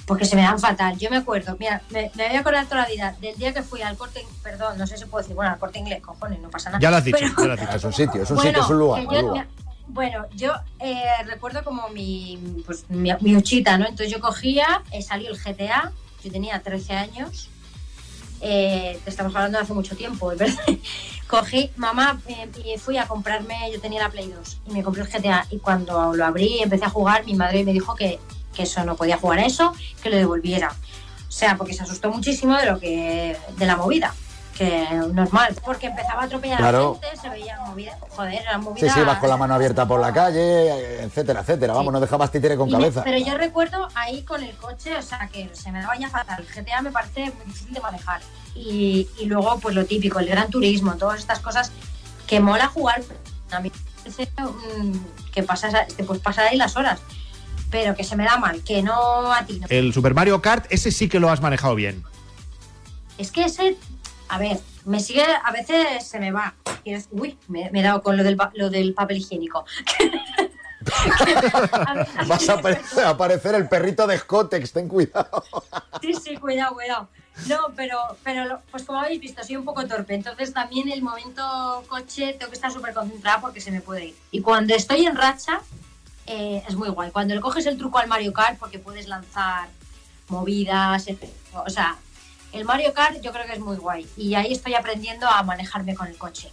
[0.06, 0.96] porque se me dan fatal.
[0.98, 3.82] Yo me acuerdo, mira, me, voy a acordar toda la vida del día que fui
[3.82, 6.70] al corte, perdón, no sé si puedo decir, bueno, al corte inglés, cojones, no pasa
[6.70, 6.80] nada.
[6.80, 7.76] Ya lo has dicho, ya lo has dicho.
[7.76, 9.46] Es un sitio, es un sitio, es un lugar.
[9.88, 13.86] bueno, yo eh, recuerdo como mi, pues, mi, uchita, ¿no?
[13.86, 15.92] Entonces yo cogía, eh, salió el GTA,
[16.22, 17.50] yo tenía 13 años,
[18.40, 20.48] eh, te estamos hablando de hace mucho tiempo, ¿verdad?
[21.26, 22.20] Cogí, mamá,
[22.64, 25.58] y fui a comprarme, yo tenía la Play 2 y me compré el GTA y
[25.58, 28.20] cuando lo abrí empecé a jugar, mi madre me dijo que
[28.56, 30.74] que eso no podía jugar a eso, que lo devolviera.
[31.28, 34.14] O sea, porque se asustó muchísimo de lo que de la movida.
[34.56, 36.98] que normal, porque empezaba a atropellar Claro.
[36.98, 38.94] a la gente, se veía movida, joder, eran Sí, movidas.
[38.94, 41.74] sí, vas con la mano abierta por la calle, etcétera, etcétera.
[41.74, 43.02] Vamos, no dejabas títere con Y me- cabeza.
[43.04, 46.42] pero yo recuerdo ahí con el coche, o sea, que se me daba ya fatal.
[46.42, 48.22] El GTA me parece muy difícil de manejar.
[48.54, 51.70] Y, y luego, pues lo típico, el gran turismo, todas estas cosas
[52.26, 53.02] que mola jugar.
[53.50, 55.74] A mí me parece mm, que pasas,
[56.06, 57.00] puedes pasar ahí las horas,
[57.70, 59.58] pero que se me da mal, que no a ti.
[59.60, 59.66] no.
[59.70, 62.02] El Super Mario Kart, ese sí que lo has manejado bien.
[63.18, 63.76] Es que ese,
[64.28, 66.54] a ver, me sigue, a veces se me va.
[66.84, 69.64] Y es- Uy, me, me he dado con lo del, pa- lo del papel higiénico.
[72.28, 75.42] Vas a apare- a aparecer el perrito de Scotex, ten cuidado.
[76.02, 77.08] Sí, sí, cuidado, cuidado.
[77.48, 80.14] No, pero, pero pues como habéis visto, soy un poco torpe.
[80.14, 84.16] Entonces también el momento coche tengo que estar súper concentrada porque se me puede ir.
[84.30, 85.60] Y cuando estoy en racha,
[86.26, 87.10] eh, es muy guay.
[87.10, 89.68] Cuando le coges el truco al Mario Kart, porque puedes lanzar
[90.28, 91.30] movidas, etc.
[91.64, 91.96] o sea,
[92.52, 94.08] el Mario Kart yo creo que es muy guay.
[94.16, 96.50] Y ahí estoy aprendiendo a manejarme con el coche.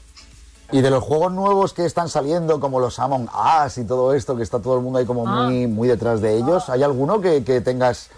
[0.72, 3.30] Y de los juegos nuevos que están saliendo, como los Among
[3.66, 5.44] Us y todo esto, que está todo el mundo ahí como Ah.
[5.44, 8.10] muy, muy detrás de ellos, ¿hay alguno que, que tengas,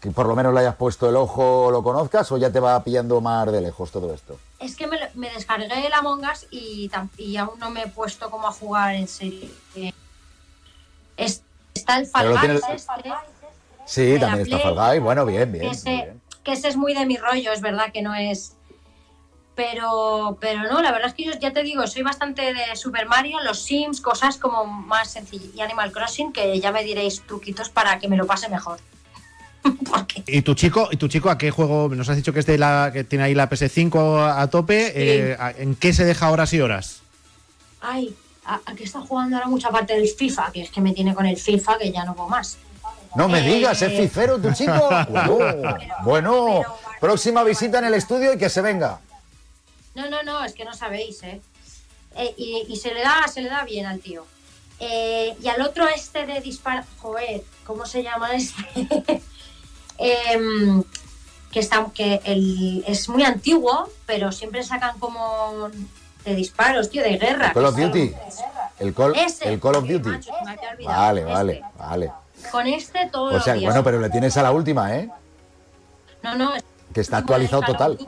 [0.00, 2.60] que por lo menos le hayas puesto el ojo o lo conozcas, o ya te
[2.60, 4.38] va pillando más de lejos todo esto?
[4.58, 8.52] Es que me, descargué el Among Us y aún no me he puesto como a
[8.52, 9.50] jugar en serio.
[9.74, 9.92] Eh,
[11.18, 11.42] es-
[11.74, 13.10] está el Fall Guys este,
[13.86, 14.58] Sí, también está.
[14.58, 14.98] Fall Guy.
[15.00, 15.64] Bueno, bien, bien.
[15.64, 16.20] que, ese, bien.
[16.44, 18.54] que ese es muy de mi rollo, es verdad que no es...
[19.54, 23.06] Pero, pero no, la verdad es que yo ya te digo, soy bastante de Super
[23.06, 25.48] Mario, los Sims, cosas como más sencillas.
[25.52, 28.78] Y Animal Crossing, que ya me diréis truquitos para que me lo pase mejor.
[30.28, 31.88] ¿Y tu chico, y tu chico a qué juego?
[31.88, 34.92] Nos has dicho que es de la que tiene ahí la PS5 a tope.
[34.94, 37.00] eh, ¿a- ¿En qué se deja horas y horas?
[37.80, 38.14] Ay,
[38.48, 40.50] ¿a, a qué está jugando ahora mucha parte del FIFA?
[40.52, 42.56] Que es que me tiene con el FIFA que ya no puedo más.
[43.14, 44.72] No me Eh, digas, ¿es fifero tu chico?
[45.26, 46.62] Bueno, bueno,
[47.00, 49.00] próxima visita en el estudio y que se venga.
[49.94, 51.40] No, no, no, es que no sabéis, ¿eh?
[52.16, 54.26] Eh, y, y se le da, se le da bien al tío.
[54.80, 59.22] Eh, y al otro este de dispar, joder, ¿cómo se llama este?
[59.98, 60.84] Em,
[61.50, 65.68] que está, que el, es muy antiguo, pero siempre sacan como
[66.28, 67.52] de disparos, tío, de guerra.
[67.52, 68.12] Call of Duty.
[68.78, 70.08] El Call, el Call of Duty.
[70.08, 70.30] macho.
[70.84, 71.32] Vale, Este.
[71.32, 72.12] vale, vale.
[72.52, 75.10] Con este todo O sea, bueno, pero le tienes a la última, ¿eh?
[76.22, 76.52] No, no,
[76.94, 77.98] Que está actualizado total.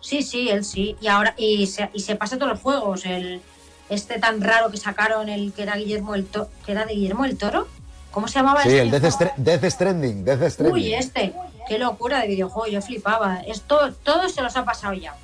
[0.00, 0.96] Sí, sí, él sí.
[1.00, 3.04] Y ahora y se, y se pasa todos los juegos.
[3.06, 3.40] El
[3.88, 7.24] este tan raro que sacaron, el que era Guillermo el Toro, que era de Guillermo
[7.24, 7.68] el Toro.
[8.10, 8.80] ¿Cómo se llamaba Sí, este?
[8.80, 10.74] el Death, Death Stranding, Death Stranding.
[10.74, 11.34] Uy, este.
[11.68, 13.40] Qué locura de videojuego, yo flipaba.
[13.46, 15.14] Esto, todos se los ha pasado ya.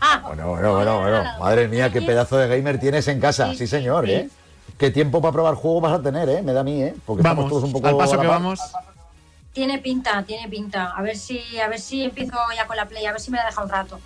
[0.00, 1.24] Ah, Bueno, bueno, bueno, bueno.
[1.40, 3.50] Madre mía, qué pedazo de gamer tienes en casa.
[3.50, 4.12] Sí, Sí, señor, sí.
[4.12, 4.28] ¿eh?
[4.78, 6.42] ¿Qué tiempo para probar juegos vas a tener, eh?
[6.42, 6.94] Me da a mí, ¿eh?
[7.06, 8.60] Porque Vamos, estamos todos un poco al paso que vamos.
[9.52, 10.90] tiene pinta, tiene pinta.
[10.96, 13.36] A ver si, a ver si empiezo ya con la play, a ver si me
[13.38, 14.00] la deja un rato.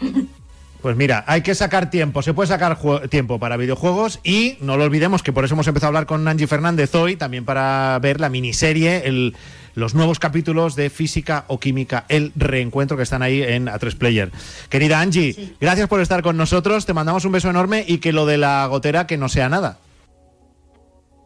[0.80, 2.78] Pues mira, hay que sacar tiempo, se puede sacar
[3.10, 6.28] tiempo para videojuegos y no lo olvidemos que por eso hemos empezado a hablar con
[6.28, 9.34] Angie Fernández hoy, también para ver la miniserie, el,
[9.74, 14.30] los nuevos capítulos de Física o Química, el reencuentro que están ahí en A3 Player.
[14.68, 15.56] Querida Angie, Sí.
[15.60, 18.66] gracias por estar con nosotros, te mandamos un beso enorme y que lo de la
[18.66, 19.78] gotera que no sea nada.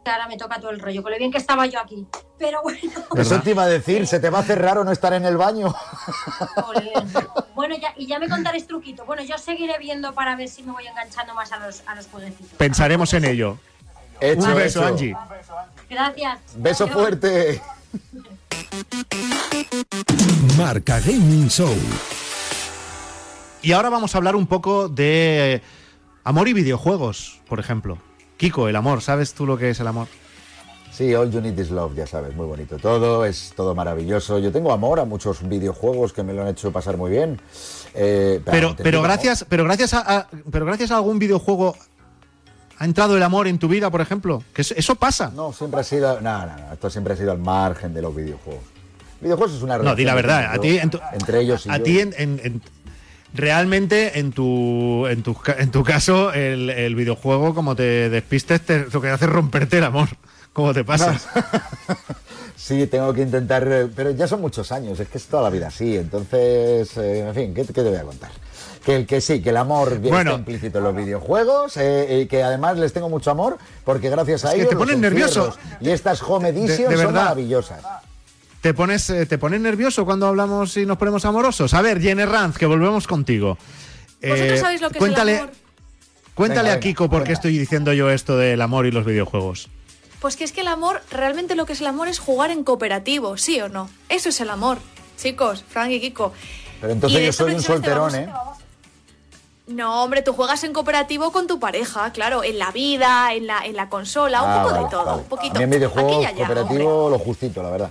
[0.04, 2.04] Ahora me toca todo el rollo, con lo bien que estaba yo aquí.
[2.36, 2.80] Pero bueno.
[3.16, 5.36] Eso te iba a decir, se te va a hacer raro no estar en el
[5.36, 5.72] baño.
[6.56, 6.92] Joder.
[7.54, 9.04] Bueno, ya, y ya me contaréis truquito.
[9.04, 12.06] Bueno, yo seguiré viendo para ver si me voy enganchando más a los, a los
[12.08, 12.54] jueguecitos.
[12.56, 13.58] Pensaremos en ello.
[14.20, 14.88] Hecho, un beso, hecho.
[14.88, 15.16] Angie.
[15.88, 16.38] Gracias.
[16.56, 16.96] Beso Adiós.
[16.98, 17.62] fuerte.
[20.56, 21.74] Marca Gaming Show.
[23.62, 25.62] Y ahora vamos a hablar un poco de
[26.24, 27.98] amor y videojuegos, por ejemplo.
[28.36, 30.08] Kiko, el amor, ¿sabes tú lo que es el amor?
[30.90, 34.38] Sí, All You Need Is Love, ya sabes, muy bonito todo, es todo maravilloso.
[34.38, 37.40] Yo tengo amor a muchos videojuegos que me lo han hecho pasar muy bien.
[37.94, 41.76] Eh, Pero, pero gracias, pero gracias a, a- pero gracias a algún videojuego
[42.78, 44.42] ha entrado el amor en tu vida, por ejemplo.
[44.52, 45.30] Que eso, pasa.
[45.34, 46.20] No, siempre ha sido.
[46.20, 48.62] No, no, no, esto siempre ha sido al margen de los videojuegos.
[49.20, 50.52] Videojuegos es una No, di la verdad.
[50.52, 52.62] A ti, en tu- entre ellos y a ti en, en- en-
[53.34, 58.86] realmente en tu, en tu, en tu caso el, el videojuego como te despistes te,
[58.92, 60.08] lo que hace es romperte el amor.
[60.52, 61.26] ¿Cómo te pasas?
[62.54, 63.66] Sí, tengo que intentar,
[63.96, 67.34] pero ya son muchos años, es que es toda la vida así, entonces, eh, en
[67.34, 68.30] fin, ¿qué, qué te voy a contar?
[68.84, 70.18] Que el que sí, que el amor Bueno.
[70.18, 74.44] está implícito en los videojuegos eh, y que además les tengo mucho amor porque gracias
[74.44, 75.56] a Es que ellos te ponen nervioso.
[75.80, 77.80] y estas home editions De- de son maravillosas.
[78.60, 81.74] ¿Te pones, eh, ¿Te pones nervioso cuando hablamos y nos ponemos amorosos?
[81.74, 83.56] A ver, Jenny Ranz, que volvemos contigo.
[84.20, 85.56] ¿Vosotros Eh, sabéis lo que cuéntale, es el amor?
[86.34, 89.68] Cuéntale Venga, a Kiko por qué estoy diciendo yo esto del amor y los videojuegos.
[90.20, 92.62] Pues que es que el amor, realmente lo que es el amor es jugar en
[92.64, 93.90] cooperativo, ¿sí o no?
[94.08, 94.78] Eso es el amor.
[95.18, 96.32] Chicos, Frank y Kiko.
[96.80, 98.28] Pero entonces yo soy un solterón, ¿eh?
[99.68, 103.64] No, hombre, tú juegas en cooperativo con tu pareja, claro, en la vida, en la,
[103.64, 105.22] en la consola, un Ah, poco vale, de todo, vale.
[105.22, 105.54] un poquito.
[105.54, 107.90] A mí en videojuegos cooperativo lo justito, la verdad.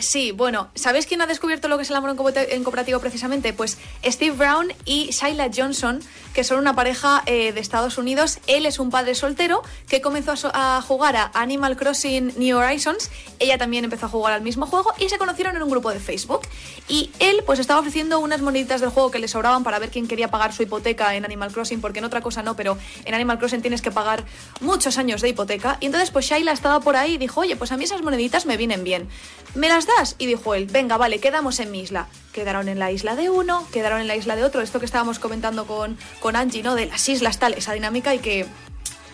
[0.00, 3.00] Sí, bueno, ¿sabéis quién ha descubierto lo que es el amor en coope- en cooperativo
[3.00, 3.52] precisamente?
[3.52, 6.00] Pues Steve Brown y Shyla Johnson,
[6.34, 8.38] que son una pareja eh, de Estados Unidos.
[8.46, 13.10] Él es un padre soltero que comenzó a jugar a Animal Crossing New Horizons.
[13.40, 15.98] Ella también empezó a jugar al mismo juego y se conocieron en un grupo de
[15.98, 16.42] Facebook.
[16.86, 20.06] Y él pues estaba ofreciendo unas moneditas del juego que le sobraban para ver quién
[20.06, 23.38] quería pagar su hipoteca en Animal Crossing, porque en otra cosa no, pero en Animal
[23.40, 24.24] Crossing tienes que pagar
[24.60, 25.76] muchos años de hipoteca.
[25.80, 28.46] Y entonces pues Shyla estaba por ahí y dijo, oye, pues a mí esas moneditas
[28.46, 29.08] me vienen bien.
[29.56, 30.14] ¿Me las das?
[30.18, 32.06] Y dijo él, venga, vale, quedamos en mi isla.
[32.32, 34.60] Quedaron en la isla de uno, quedaron en la isla de otro.
[34.60, 36.74] Esto que estábamos comentando con, con Angie, ¿no?
[36.74, 38.46] De las islas, tal, esa dinámica hay que,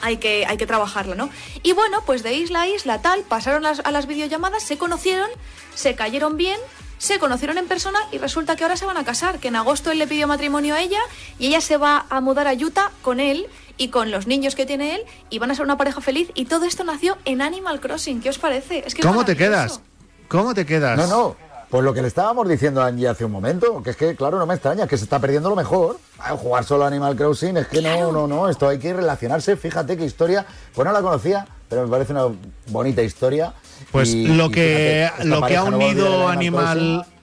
[0.03, 1.31] hay que, hay que trabajarla, ¿no?
[1.63, 5.31] Y bueno, pues de isla a isla, tal, pasaron las- a las videollamadas, se conocieron,
[5.75, 6.59] se cayeron bien,
[6.99, 9.91] se conocieron en persona y resulta que ahora se van a casar, que en agosto
[9.91, 11.01] él le pidió matrimonio a ella
[11.39, 13.47] y ella se va a mudar a Utah con él
[13.77, 16.45] y con los niños que tiene él y van a ser una pareja feliz y
[16.45, 18.21] todo esto nació en Animal Crossing.
[18.23, 18.85] ¿Qué os parece?
[18.87, 19.81] Es que es ¿Cómo te quedas?
[20.29, 20.97] ¿Cómo te quedas?
[20.97, 21.37] No, no.
[21.71, 24.39] Pues lo que le estábamos diciendo a Angie hace un momento, que es que, claro,
[24.39, 25.99] no me extraña, que se está perdiendo lo mejor.
[26.21, 29.57] Ah, Jugar solo a Animal Crossing, es que no, no, no, esto hay que relacionarse.
[29.57, 32.27] Fíjate qué historia, pues no la conocía, pero me parece una
[32.69, 33.53] bonita historia.
[33.91, 36.79] Pues Y- lo y que, fíjate, lo que ha no unido Animal...
[36.79, 37.15] Crossing.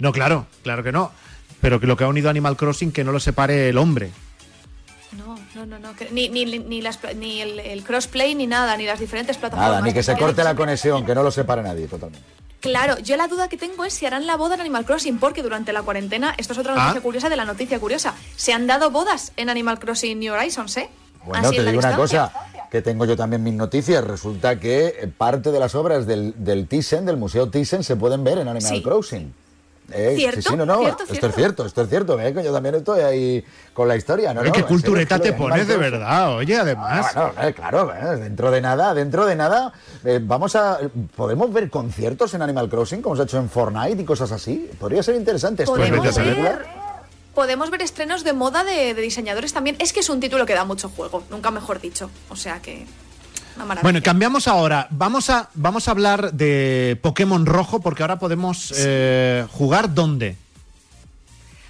[0.00, 1.12] No, claro, claro que no.
[1.60, 4.10] Pero que lo que ha unido Animal Crossing que no lo separe el hombre.
[5.66, 8.98] No, no, no, Ni, ni, ni, las ni el, el crossplay ni nada, ni las
[8.98, 9.70] diferentes plataformas.
[9.72, 12.26] Nada, ni que se corte la conexión, que no lo separe nadie, totalmente.
[12.60, 15.42] Claro, yo la duda que tengo es si harán la boda en Animal Crossing, porque
[15.42, 16.78] durante la cuarentena, esto es otra Ah.
[16.86, 20.76] noticia curiosa de la noticia curiosa, se han dado bodas en Animal Crossing New Horizons,
[20.78, 20.88] ¿eh?
[21.24, 22.32] Bueno, Así te digo una cosa,
[22.70, 24.02] que tengo yo también mis noticias.
[24.02, 28.38] Resulta que parte de las obras del, del Thyssen, del Museo Thyssen, se pueden ver
[28.38, 28.82] en Animal Sí.
[28.82, 29.34] Crossing.
[29.92, 31.26] Eh, Cierto, sí, sí, no, no, cierto, esto cierto.
[31.28, 34.32] es cierto, esto es cierto, eh, que yo también estoy ahí con la historia.
[34.34, 37.06] No, qué cultureta te pones de verdad, oye, además.
[37.14, 39.72] Ah, bueno, eh, claro, eh, dentro de nada, dentro de nada,
[40.04, 40.78] eh, vamos a,
[41.16, 44.70] podemos ver conciertos en Animal Crossing como se ha hecho en Fortnite y cosas así.
[44.78, 45.62] Podría ser interesante.
[45.64, 46.36] Esto Podemos a saber.
[46.36, 46.66] ver,
[47.34, 49.76] podemos ver estrenos de moda de, de diseñadores también.
[49.78, 52.10] Es que es un título que da mucho juego, nunca mejor dicho.
[52.28, 52.86] O sea que.
[53.82, 54.86] Bueno, cambiamos ahora.
[54.90, 60.36] Vamos a, vamos a hablar de Pokémon Rojo porque ahora podemos eh, jugar dónde.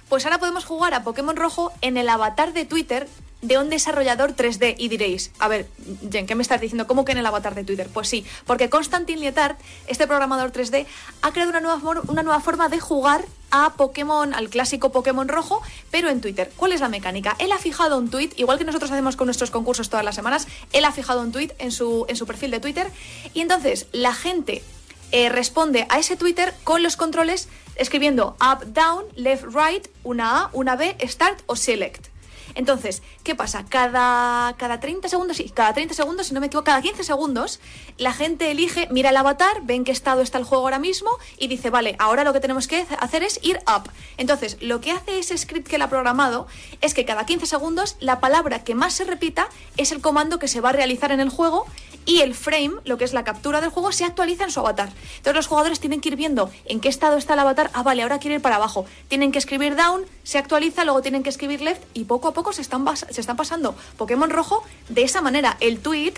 [0.09, 3.07] Pues ahora podemos jugar a Pokémon Rojo en el avatar de Twitter
[3.41, 4.75] de un desarrollador 3D.
[4.77, 5.67] Y diréis, a ver,
[6.11, 6.87] Jen, ¿qué me estás diciendo?
[6.87, 7.87] ¿Cómo que en el avatar de Twitter?
[7.93, 9.55] Pues sí, porque Constantin Lietard,
[9.87, 10.85] este programador 3D,
[11.21, 15.61] ha creado una nueva, una nueva forma de jugar a Pokémon, al clásico Pokémon Rojo,
[15.91, 16.51] pero en Twitter.
[16.55, 17.35] ¿Cuál es la mecánica?
[17.39, 20.47] Él ha fijado un tweet, igual que nosotros hacemos con nuestros concursos todas las semanas,
[20.73, 22.87] él ha fijado un tweet en su, en su perfil de Twitter
[23.33, 24.63] y entonces la gente
[25.11, 30.49] eh, responde a ese Twitter con los controles escribiendo up, down, left, right, una A,
[30.53, 32.07] una B, start o select.
[32.55, 33.65] Entonces, ¿qué pasa?
[33.67, 37.59] Cada, cada 30 segundos, sí, cada 30 segundos, si no me equivoco, cada 15 segundos,
[37.97, 41.09] la gente elige, mira el avatar, ve en qué estado está el juego ahora mismo
[41.37, 43.89] y dice, vale, ahora lo que tenemos que hacer es ir up.
[44.17, 46.47] Entonces, lo que hace ese script que él ha programado
[46.81, 50.47] es que cada 15 segundos la palabra que más se repita es el comando que
[50.47, 51.65] se va a realizar en el juego
[52.05, 54.89] y el frame, lo que es la captura del juego, se actualiza en su avatar.
[55.17, 57.69] Entonces los jugadores tienen que ir viendo en qué estado está el avatar.
[57.73, 58.85] Ah, vale, ahora quiere ir para abajo.
[59.07, 62.53] Tienen que escribir down, se actualiza, luego tienen que escribir left y poco a poco
[62.53, 65.57] se están, se están pasando Pokémon rojo de esa manera.
[65.59, 66.13] El tweet,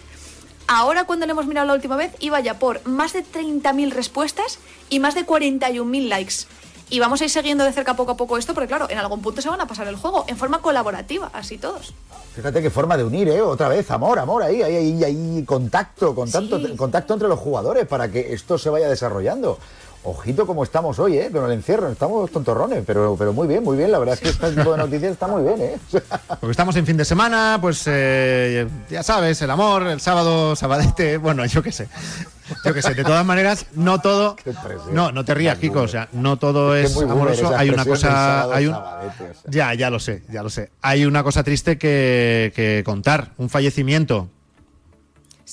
[0.67, 4.59] ahora cuando le hemos mirado la última vez, iba ya por más de 30.000 respuestas
[4.89, 6.33] y más de 41.000 likes.
[6.89, 9.21] Y vamos a ir siguiendo de cerca poco a poco esto, porque claro, en algún
[9.21, 11.93] punto se van a pasar el juego, en forma colaborativa, así todos.
[12.35, 13.41] Fíjate qué forma de unir, ¿eh?
[13.41, 16.75] Otra vez, amor, amor, ahí, ahí, ahí, ahí contacto, contacto, Sí.
[16.75, 19.57] contacto entre los jugadores para que esto se vaya desarrollando.
[20.05, 21.29] Ojito como estamos hoy, ¿eh?
[21.31, 23.89] Con el encierro, estamos tontorrones, pero, pero muy bien, muy bien.
[23.89, 25.77] La verdad es que este tipo de noticias está muy bien, ¿eh?
[26.27, 31.17] Porque estamos en fin de semana, pues eh, ya sabes, el amor, el sábado, sabadete,
[31.17, 31.87] bueno, yo qué sé.
[32.65, 34.35] Yo qué sé, de todas maneras, no todo.
[34.91, 37.55] No, no te rías, Kiko, o sea, no todo Es amoroso.
[37.55, 38.53] Hay una cosa.
[38.53, 39.51] Hay un, sabadete, o sea.
[39.51, 40.69] ya, ya lo sé, ya lo sé.
[40.81, 44.27] Hay una cosa triste que, que contar, un fallecimiento.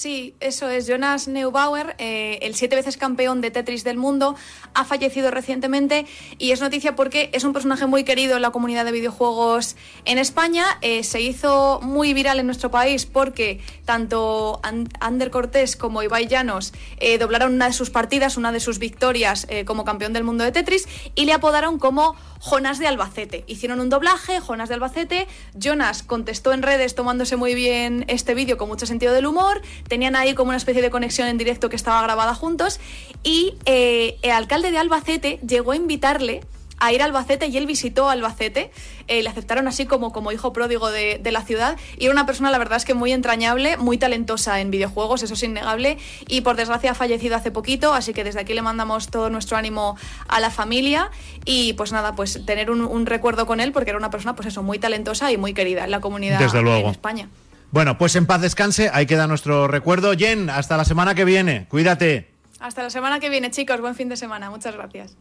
[0.01, 0.86] Sí, eso es.
[0.86, 4.34] Jonas Neubauer, eh, el siete veces campeón de Tetris del mundo,
[4.72, 6.07] ha fallecido recientemente
[6.38, 9.76] y es noticia porque es un personaje muy querido en la comunidad de videojuegos
[10.07, 10.64] en España.
[10.80, 16.28] Eh, se hizo muy viral en nuestro país porque tanto An- Ander Cortés como Ibai
[16.28, 20.44] Llanos eh, doblaron una de sus partidas, una de sus victorias como campeón del mundo
[20.44, 23.44] de Tetris y le apodaron como Jonas de Albacete.
[23.48, 25.28] Hicieron un doblaje, Jonas de Albacete.
[25.55, 29.61] Jonas contestó en redes tomándose muy bien este vídeo con mucho sentido del humor.
[29.91, 32.78] Tenían ahí como una especie de conexión en directo que estaba grabada juntos.
[33.24, 36.43] Y eh, el alcalde de Albacete llegó a invitarle
[36.80, 38.70] a ir a Albacete y él visitó Albacete.
[39.07, 41.76] Eh, le aceptaron así como, como hijo pródigo de, de, la ciudad.
[41.99, 45.34] Y era una persona, la verdad es que muy entrañable, muy talentosa en videojuegos, eso
[45.34, 45.99] es innegable.
[46.26, 49.57] Y por desgracia ha fallecido hace poquito, así que desde aquí le mandamos todo nuestro
[49.59, 51.11] ánimo a la familia.
[51.45, 54.49] Y pues nada, pues tener un, un recuerdo con él, porque era una persona, pues
[54.49, 56.86] eso, muy talentosa y muy querida en la comunidad desde luego.
[56.86, 57.28] en España.
[57.73, 60.12] Bueno, pues en paz descanse, ahí queda nuestro recuerdo.
[60.16, 62.31] Jen, hasta la semana que viene, cuídate.
[62.59, 65.16] Hasta la semana que viene, chicos, buen fin de semana, muchas gracias.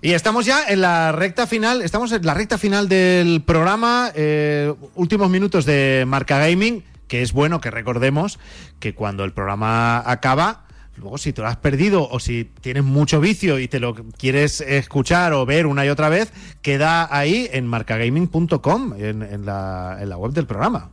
[0.00, 4.72] Y estamos ya en la recta final, estamos en la recta final del programa, eh,
[4.94, 8.38] últimos minutos de Marca Gaming, que es bueno que recordemos
[8.78, 13.20] que cuando el programa acaba, luego si te lo has perdido o si tienes mucho
[13.20, 17.66] vicio y te lo quieres escuchar o ver una y otra vez, queda ahí en
[17.66, 20.90] marcagaming.com, en, en, la, en la web del programa.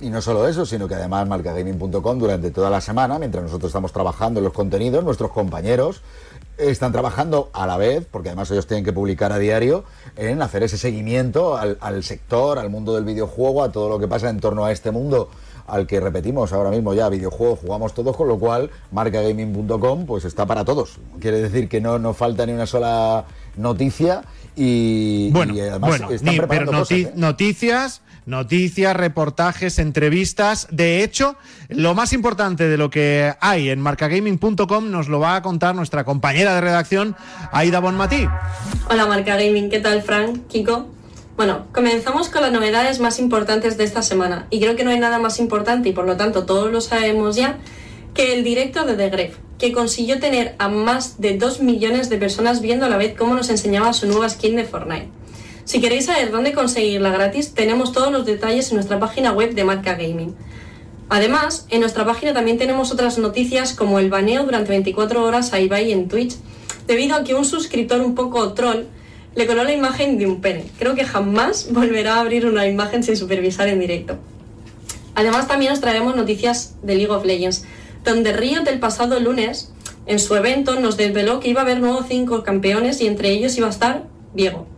[0.00, 3.92] Y no solo eso, sino que además marcagaming.com durante toda la semana, mientras nosotros estamos
[3.92, 6.02] trabajando en los contenidos, nuestros compañeros
[6.58, 9.84] están trabajando a la vez, porque además ellos tienen que publicar a diario,
[10.16, 14.06] en hacer ese seguimiento al, al, sector, al mundo del videojuego, a todo lo que
[14.06, 15.30] pasa en torno a este mundo
[15.66, 20.46] al que repetimos ahora mismo ya videojuegos jugamos todos, con lo cual marcagaming.com pues está
[20.46, 20.98] para todos.
[21.20, 23.24] Quiere decir que no nos falta ni una sola
[23.56, 24.22] noticia
[24.56, 27.20] y, bueno, y además bueno, están ni, preparando pero noti cosas, ¿eh?
[27.20, 30.68] noticias noticias, reportajes, entrevistas.
[30.70, 31.36] De hecho,
[31.68, 36.04] lo más importante de lo que hay en marcagaming.com nos lo va a contar nuestra
[36.04, 37.16] compañera de redacción,
[37.52, 38.26] Aida Bonmatí.
[38.88, 40.88] Hola Marca Gaming, ¿qué tal Frank, Kiko?
[41.36, 45.00] Bueno, comenzamos con las novedades más importantes de esta semana y creo que no hay
[45.00, 47.58] nada más importante y por lo tanto todos lo sabemos ya
[48.14, 52.18] que el directo de The Gref, que consiguió tener a más de 2 millones de
[52.18, 55.08] personas viendo a la vez cómo nos enseñaba su nueva skin de Fortnite.
[55.64, 59.64] Si queréis saber dónde conseguirla gratis, tenemos todos los detalles en nuestra página web de
[59.64, 60.34] Marca Gaming.
[61.08, 65.60] Además, en nuestra página también tenemos otras noticias como el baneo durante 24 horas a
[65.60, 66.36] Ibai en Twitch,
[66.86, 68.84] debido a que un suscriptor un poco troll
[69.34, 70.66] le coló la imagen de un pene.
[70.78, 74.18] Creo que jamás volverá a abrir una imagen sin supervisar en directo.
[75.14, 77.64] Además, también os traemos noticias de League of Legends,
[78.04, 79.72] donde Riot del pasado lunes,
[80.04, 83.56] en su evento, nos desveló que iba a haber nuevos 5 campeones y entre ellos
[83.56, 84.02] iba a estar
[84.34, 84.73] Diego.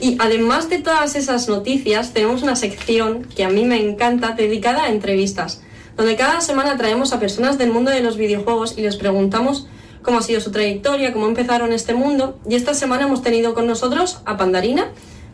[0.00, 4.84] Y además de todas esas noticias, tenemos una sección que a mí me encanta dedicada
[4.84, 5.60] a entrevistas,
[5.96, 9.66] donde cada semana traemos a personas del mundo de los videojuegos y les preguntamos
[10.02, 12.38] cómo ha sido su trayectoria, cómo empezaron este mundo.
[12.48, 14.92] Y esta semana hemos tenido con nosotros a Pandarina,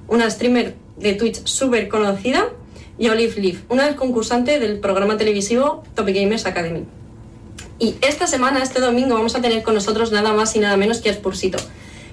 [0.09, 2.49] una streamer de Twitch súper conocida,
[2.99, 6.85] y Olive Leaf, una concursante del programa televisivo Top Gamers Academy.
[7.79, 11.01] Y esta semana, este domingo, vamos a tener con nosotros nada más y nada menos
[11.01, 11.59] que a Spursito,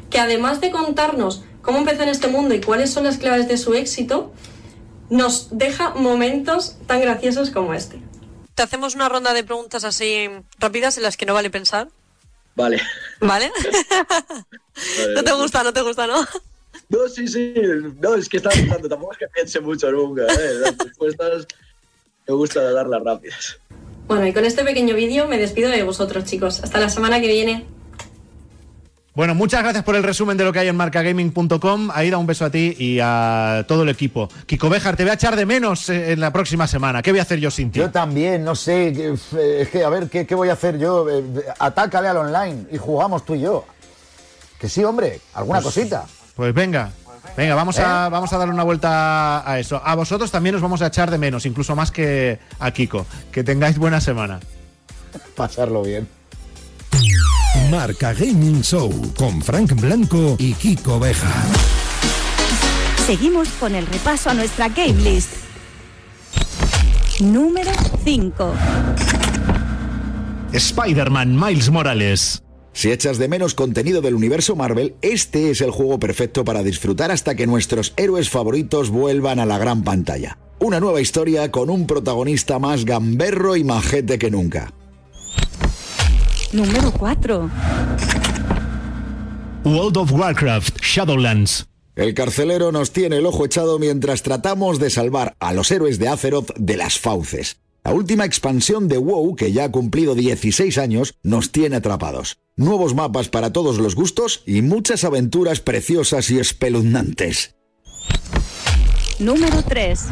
[0.10, 3.58] que además de contarnos cómo empezó en este mundo y cuáles son las claves de
[3.58, 4.34] su éxito,
[5.10, 8.02] nos deja momentos tan graciosos como este.
[8.56, 11.90] Te hacemos una ronda de preguntas así rápidas en las que no vale pensar.
[12.56, 12.82] Vale.
[13.20, 13.52] ¿Vale?
[13.52, 16.26] vale no te gusta, no te gusta, ¿no?
[16.90, 17.54] No, sí, sí.
[18.00, 20.24] No, es que estaba pensando, tampoco es que piense mucho nunca.
[20.24, 20.54] ¿eh?
[20.60, 21.48] Las respuestas
[22.28, 23.58] me gusta darlas rápidas.
[24.08, 26.62] Bueno, y con este pequeño vídeo me despido de vosotros, chicos.
[26.62, 27.66] Hasta la semana que viene.
[29.14, 31.90] Bueno, muchas gracias por el resumen de lo que hay en marcagaming.com.
[31.94, 34.30] Aida, un beso a ti y a todo el equipo.
[34.46, 37.02] Kiko Bejar, te voy a echar de menos en la próxima semana.
[37.02, 37.80] ¿Qué voy a hacer yo sin ti?
[37.80, 38.88] Yo también, no sé.
[39.60, 41.10] Es que, a ver, ¿qué, qué voy a hacer yo?
[41.10, 41.24] Eh,
[41.60, 43.66] Atácale al online y jugamos tú y yo.
[44.58, 46.06] Que sí, hombre, alguna Pues- cosita.
[46.36, 46.92] Pues venga.
[47.36, 49.82] Venga, vamos, a, vamos a darle una vuelta a eso.
[49.84, 53.06] A vosotros también os vamos a echar de menos, incluso más que a Kiko.
[53.32, 54.40] Que tengáis buena semana.
[55.36, 56.08] Pasarlo bien.
[57.72, 61.32] Marca Gaming Show con Frank Blanco y Kiko Beja.
[63.06, 65.32] Seguimos con el repaso a nuestra game list.
[67.22, 67.72] Número
[68.04, 68.54] 5.
[70.52, 72.44] Spider-Man Miles Morales.
[72.74, 77.10] Si echas de menos contenido del universo Marvel, este es el juego perfecto para disfrutar
[77.10, 80.38] hasta que nuestros héroes favoritos vuelvan a la gran pantalla.
[80.60, 84.74] Una nueva historia con un protagonista más gamberro y majete que nunca.
[86.54, 87.50] Número 4.
[89.64, 91.68] World of Warcraft Shadowlands.
[91.96, 96.10] El carcelero nos tiene el ojo echado mientras tratamos de salvar a los héroes de
[96.10, 97.58] Azeroth de las fauces.
[97.84, 102.38] La última expansión de WoW, que ya ha cumplido 16 años, nos tiene atrapados.
[102.56, 107.56] Nuevos mapas para todos los gustos y muchas aventuras preciosas y espeluznantes.
[109.20, 110.06] Número 3.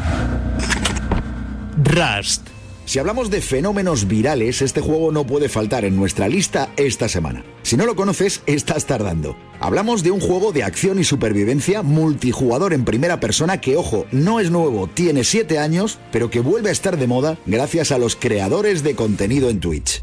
[1.84, 2.59] Rust.
[2.90, 7.44] Si hablamos de fenómenos virales, este juego no puede faltar en nuestra lista esta semana.
[7.62, 9.36] Si no lo conoces, estás tardando.
[9.60, 14.40] Hablamos de un juego de acción y supervivencia multijugador en primera persona que, ojo, no
[14.40, 18.16] es nuevo, tiene 7 años, pero que vuelve a estar de moda gracias a los
[18.16, 20.02] creadores de contenido en Twitch.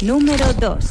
[0.00, 0.84] Número 2.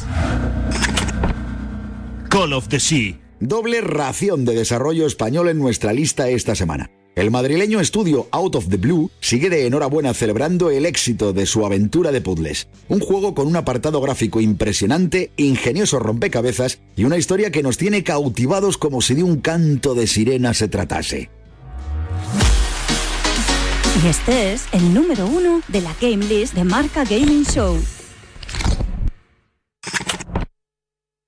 [2.28, 3.18] Call of the Sea.
[3.40, 6.88] Doble ración de desarrollo español en nuestra lista esta semana.
[7.16, 11.66] El madrileño estudio Out of the Blue sigue de enhorabuena celebrando el éxito de su
[11.66, 12.68] aventura de puzzles.
[12.88, 18.04] Un juego con un apartado gráfico impresionante, ingenioso rompecabezas y una historia que nos tiene
[18.04, 21.30] cautivados como si de un canto de sirena se tratase.
[24.02, 27.76] Y este es el número uno de la Game List de Marca Gaming Show.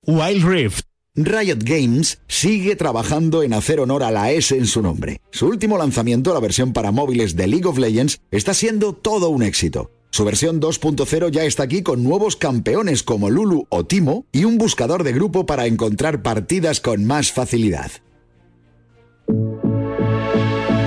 [0.07, 0.92] Wild Rift.
[1.15, 5.21] Riot Games sigue trabajando en hacer honor a la S en su nombre.
[5.29, 9.43] Su último lanzamiento, la versión para móviles de League of Legends, está siendo todo un
[9.43, 9.91] éxito.
[10.09, 14.57] Su versión 2.0 ya está aquí con nuevos campeones como Lulu o Timo y un
[14.57, 17.91] buscador de grupo para encontrar partidas con más facilidad.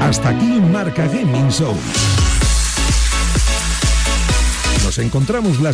[0.00, 1.74] Hasta aquí Marca Gaming Show.
[4.86, 5.72] Nos encontramos la